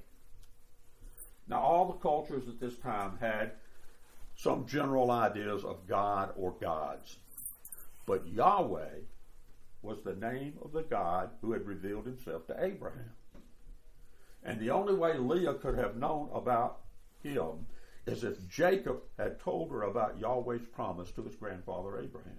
Now, 1.49 1.61
all 1.61 1.87
the 1.87 1.99
cultures 1.99 2.49
at 2.49 2.61
this 2.61 2.77
time 2.79 3.19
had 3.21 3.53
some 4.37 4.67
general 4.67 5.11
ideas 5.11 5.65
of 5.65 5.87
God 5.87 6.33
or 6.37 6.53
gods, 6.53 7.17
but 8.07 8.27
Yahweh 8.27 9.01
was 9.83 10.03
the 10.03 10.15
name 10.15 10.55
of 10.63 10.73
the 10.73 10.83
God 10.83 11.31
who 11.41 11.53
had 11.53 11.67
revealed 11.67 12.07
himself 12.07 12.47
to 12.47 12.65
Abraham. 12.65 13.13
And 14.45 14.61
the 14.61 14.71
only 14.71 14.95
way 14.95 15.19
Leah 15.19 15.55
could 15.55 15.77
have 15.77 15.97
known 15.97 16.31
about 16.33 16.81
him 17.23 17.67
is 18.07 18.25
if 18.25 18.49
Jacob 18.49 19.03
had 19.17 19.41
told 19.41 19.71
her 19.71 19.83
about 19.83 20.19
Yahweh's 20.19 20.67
promise 20.75 21.11
to 21.13 21.23
his 21.23 21.37
grandfather 21.37 21.99
Abraham. 21.99 22.39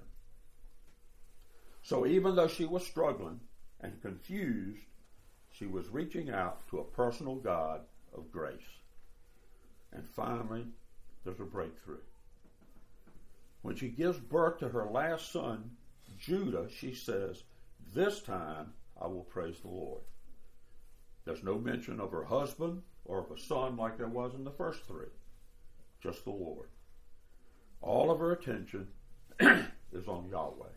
So 1.81 2.05
even 2.05 2.35
though 2.35 2.47
she 2.47 2.65
was 2.65 2.85
struggling 2.85 3.39
and 3.79 4.01
confused, 4.01 4.83
she 5.51 5.65
was 5.65 5.87
reaching 5.89 6.29
out 6.29 6.67
to 6.69 6.79
a 6.79 6.83
personal 6.83 7.35
God 7.35 7.81
of 8.13 8.31
grace. 8.31 8.59
And 9.93 10.07
finally, 10.09 10.65
there's 11.23 11.39
a 11.39 11.45
breakthrough. 11.45 12.01
When 13.61 13.75
she 13.75 13.87
gives 13.87 14.17
birth 14.19 14.59
to 14.59 14.69
her 14.69 14.85
last 14.85 15.31
son, 15.31 15.71
Judah, 16.17 16.67
she 16.69 16.93
says, 16.93 17.43
This 17.93 18.21
time 18.21 18.73
I 18.99 19.07
will 19.07 19.23
praise 19.23 19.59
the 19.59 19.69
Lord. 19.69 20.01
There's 21.25 21.43
no 21.43 21.57
mention 21.57 21.99
of 21.99 22.11
her 22.11 22.25
husband 22.25 22.81
or 23.05 23.19
of 23.19 23.31
a 23.31 23.39
son 23.39 23.77
like 23.77 23.97
there 23.97 24.07
was 24.07 24.33
in 24.33 24.43
the 24.43 24.51
first 24.51 24.83
three, 24.85 25.07
just 26.01 26.23
the 26.23 26.31
Lord. 26.31 26.67
All 27.81 28.11
of 28.11 28.19
her 28.19 28.31
attention 28.31 28.87
is 29.39 30.07
on 30.07 30.29
Yahweh. 30.29 30.67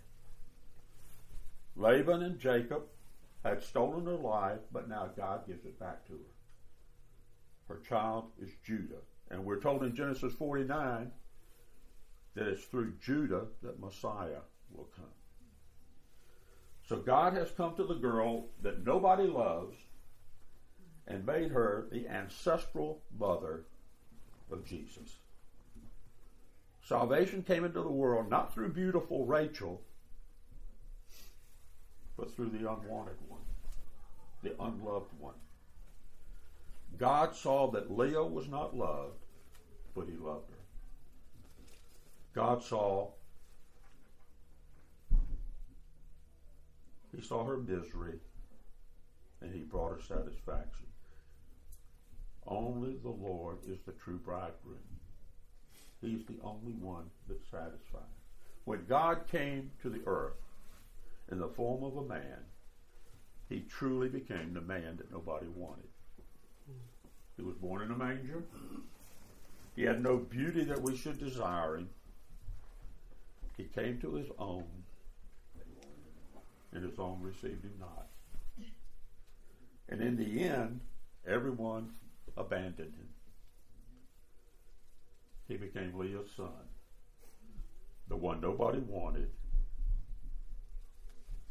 Laban 1.77 2.23
and 2.23 2.39
Jacob 2.39 2.85
had 3.45 3.63
stolen 3.63 4.07
her 4.07 4.17
life, 4.17 4.61
but 4.73 4.89
now 4.89 5.11
God 5.17 5.47
gives 5.47 5.65
it 5.65 5.79
back 5.79 6.07
to 6.07 6.13
her. 6.13 6.36
Her 7.69 7.81
child 7.89 8.31
is 8.41 8.51
Judah. 8.65 9.03
And 9.31 9.45
we're 9.45 9.61
told 9.61 9.83
in 9.83 9.95
Genesis 9.95 10.33
49 10.35 11.11
that 12.35 12.47
it's 12.47 12.65
through 12.65 12.93
Judah 13.03 13.47
that 13.63 13.81
Messiah 13.81 14.41
will 14.71 14.89
come. 14.97 15.05
So 16.89 16.99
God 16.99 17.33
has 17.33 17.51
come 17.51 17.75
to 17.77 17.85
the 17.85 17.95
girl 17.95 18.47
that 18.63 18.87
nobody 18.87 19.25
loves 19.25 19.77
and 21.09 21.27
made 21.27 21.51
her 21.51 21.87
the 21.91 22.09
ancestral 22.09 23.03
mother 23.19 23.65
of 24.51 24.65
Jesus. 24.65 25.17
Salvation 26.85 27.43
came 27.43 27.65
into 27.65 27.83
the 27.83 27.91
world 27.91 28.31
not 28.31 28.55
through 28.55 28.73
beautiful 28.73 29.25
Rachel, 29.25 29.83
but 32.17 32.35
through 32.35 32.51
the 32.51 32.71
unwanted 32.71 33.17
one, 33.29 33.41
the 34.43 34.55
unloved 34.63 35.13
one. 35.19 35.35
God 36.99 37.35
saw 37.35 37.71
that 37.73 37.91
Leah 37.91 38.25
was 38.25 38.49
not 38.49 38.77
loved, 38.77 39.25
but 39.95 40.07
he 40.07 40.17
loved 40.17 40.51
her. 40.51 40.57
God 42.35 42.63
saw 42.63 43.11
he 47.15 47.23
saw 47.23 47.45
her 47.45 47.57
misery 47.57 48.19
and 49.41 49.53
he 49.53 49.61
brought 49.61 49.93
her 49.93 50.01
satisfaction. 50.03 50.87
Only 52.47 52.97
the 53.03 53.09
Lord 53.09 53.59
is 53.67 53.79
the 53.87 53.93
true 53.93 54.19
bridegroom. 54.19 54.79
He's 56.01 56.25
the 56.27 56.39
only 56.43 56.73
one 56.73 57.11
that 57.29 57.41
satisfies. 57.51 58.03
When 58.65 58.85
God 58.87 59.27
came 59.31 59.71
to 59.83 59.89
the 59.89 60.03
earth 60.07 60.35
in 61.31 61.39
the 61.39 61.49
form 61.49 61.83
of 61.83 61.97
a 61.97 62.09
man, 62.09 62.45
he 63.49 63.61
truly 63.61 64.09
became 64.09 64.53
the 64.53 64.61
man 64.61 64.97
that 64.99 65.11
nobody 65.11 65.47
wanted. 65.55 65.89
He 67.37 67.43
was 67.43 67.57
born 67.57 67.83
in 67.83 67.91
a 67.91 67.97
manger. 67.97 68.43
He 69.75 69.83
had 69.83 70.03
no 70.03 70.17
beauty 70.17 70.65
that 70.65 70.81
we 70.81 70.97
should 70.97 71.19
desire 71.19 71.77
him. 71.77 71.91
He 73.57 73.65
came 73.65 73.99
to 74.01 74.15
his 74.15 74.29
own, 74.39 74.65
and 76.73 76.85
his 76.85 76.99
own 76.99 77.21
received 77.21 77.65
him 77.65 77.75
not. 77.79 78.07
And 79.89 80.01
in 80.01 80.17
the 80.17 80.45
end, 80.45 80.81
everyone 81.27 81.91
abandoned 82.37 82.95
him. 82.95 83.09
He 85.49 85.57
became 85.57 85.97
Leah's 85.97 86.31
son, 86.37 86.49
the 88.09 88.17
one 88.17 88.41
nobody 88.41 88.81
wanted 88.81 89.31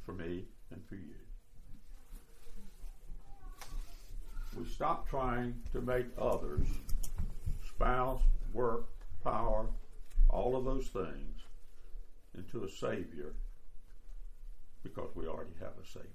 for 0.05 0.13
me 0.13 0.45
and 0.71 0.81
for 0.87 0.95
you. 0.95 1.15
Stop 4.73 5.07
trying 5.07 5.55
to 5.71 5.81
make 5.81 6.07
others, 6.17 6.67
spouse, 7.67 8.21
work, 8.53 8.87
power, 9.23 9.67
all 10.29 10.57
of 10.57 10.65
those 10.65 10.87
things, 10.87 11.41
into 12.37 12.63
a 12.63 12.69
Savior 12.69 13.33
because 14.83 15.09
we 15.15 15.27
already 15.27 15.53
have 15.59 15.71
a 15.81 15.85
Savior. 15.85 16.09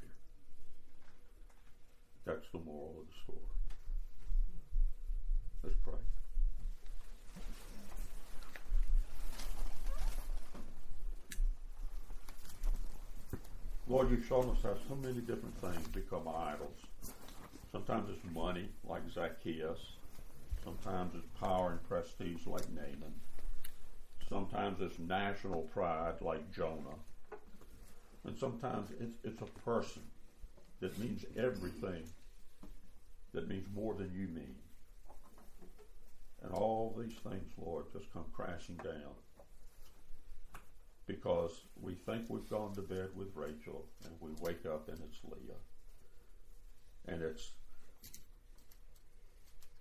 That's 2.24 2.48
the 2.52 2.58
moral 2.58 2.96
of 3.00 3.06
the 3.06 3.14
story. 3.22 3.38
Let's 5.64 5.76
pray. 5.84 5.94
Lord, 13.88 14.10
you've 14.10 14.24
shown 14.24 14.48
us 14.50 14.62
how 14.62 14.76
so 14.88 14.94
many 14.94 15.20
different 15.20 15.56
things 15.60 15.88
become 15.88 16.28
idols. 16.28 16.76
Sometimes 17.72 18.10
it's 18.10 18.34
money, 18.34 18.68
like 18.88 19.02
Zacchaeus. 19.12 19.78
Sometimes 20.64 21.14
it's 21.14 21.26
power 21.40 21.70
and 21.70 21.88
prestige, 21.88 22.46
like 22.46 22.68
Naaman. 22.70 23.14
Sometimes 24.28 24.80
it's 24.80 24.98
national 24.98 25.62
pride, 25.72 26.14
like 26.20 26.52
Jonah. 26.52 26.98
And 28.24 28.36
sometimes 28.36 28.90
it's, 29.00 29.16
it's 29.24 29.40
a 29.40 29.60
person 29.60 30.02
that 30.80 30.98
means 30.98 31.24
everything, 31.36 32.02
that 33.32 33.48
means 33.48 33.66
more 33.74 33.94
than 33.94 34.12
you 34.14 34.28
mean. 34.28 34.56
And 36.42 36.52
all 36.52 36.94
these 36.98 37.16
things, 37.22 37.52
Lord, 37.56 37.86
just 37.92 38.12
come 38.12 38.24
crashing 38.32 38.76
down 38.76 39.14
because 41.06 41.62
we 41.80 41.94
think 41.94 42.24
we've 42.28 42.48
gone 42.48 42.74
to 42.74 42.82
bed 42.82 43.08
with 43.14 43.28
Rachel 43.34 43.84
and 44.04 44.12
we 44.20 44.30
wake 44.40 44.64
up 44.64 44.88
and 44.88 44.98
it's 44.98 45.18
Leah. 45.24 45.56
And 47.06 47.22
it's 47.22 47.50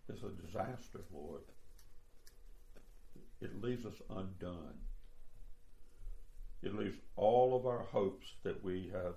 it's 0.10 0.24
a 0.24 0.30
disaster, 0.30 1.02
Lord. 1.14 1.42
It 3.42 3.62
leaves 3.62 3.86
us 3.86 4.02
undone. 4.10 4.80
It 6.62 6.76
leaves 6.76 6.98
all 7.16 7.56
of 7.56 7.66
our 7.66 7.84
hopes 7.84 8.28
that 8.44 8.64
we 8.64 8.92
have, 8.92 9.14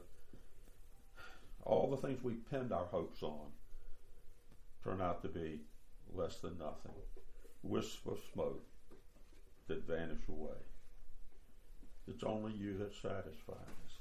all 1.64 1.90
the 1.90 1.96
things 1.96 2.22
we 2.22 2.34
pinned 2.34 2.72
our 2.72 2.84
hopes 2.84 3.22
on, 3.22 3.46
turn 4.84 5.00
out 5.00 5.22
to 5.22 5.28
be 5.28 5.60
less 6.14 6.36
than 6.36 6.58
nothing. 6.58 6.92
Wisp 7.62 8.06
of 8.06 8.18
smoke 8.32 8.64
that 9.68 9.86
vanish 9.86 10.28
away. 10.28 10.58
It's 12.06 12.24
only 12.24 12.52
you 12.52 12.76
that 12.78 12.94
satisfies. 12.94 13.91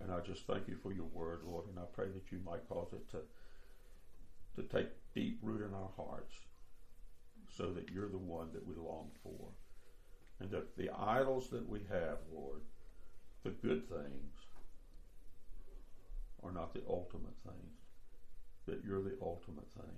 And 0.00 0.12
I 0.12 0.20
just 0.20 0.46
thank 0.46 0.68
you 0.68 0.76
for 0.82 0.92
your 0.92 1.06
word, 1.06 1.40
Lord, 1.44 1.66
and 1.68 1.78
I 1.78 1.84
pray 1.92 2.06
that 2.06 2.30
you 2.30 2.38
might 2.44 2.68
cause 2.68 2.88
it 2.92 3.08
to 3.10 3.18
to 4.56 4.62
take 4.62 4.88
deep 5.14 5.38
root 5.42 5.60
in 5.60 5.74
our 5.74 5.90
hearts 5.96 6.34
so 7.54 7.72
that 7.72 7.90
you're 7.92 8.08
the 8.08 8.16
one 8.16 8.48
that 8.54 8.66
we 8.66 8.74
long 8.74 9.10
for. 9.22 9.50
And 10.40 10.50
that 10.50 10.76
the 10.76 10.90
idols 10.90 11.48
that 11.50 11.66
we 11.68 11.80
have, 11.90 12.18
Lord, 12.32 12.62
the 13.44 13.50
good 13.50 13.88
things, 13.88 14.32
are 16.42 16.52
not 16.52 16.74
the 16.74 16.82
ultimate 16.88 17.36
things, 17.44 17.76
that 18.66 18.82
you're 18.84 19.02
the 19.02 19.16
ultimate 19.22 19.68
thing. 19.74 19.96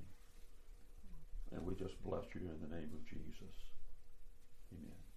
And 1.53 1.65
we 1.65 1.75
just 1.75 2.03
bless 2.03 2.25
you 2.35 2.43
in 2.43 2.61
the 2.61 2.75
name 2.75 2.91
of 2.95 3.05
Jesus. 3.07 3.55
Amen. 4.73 5.08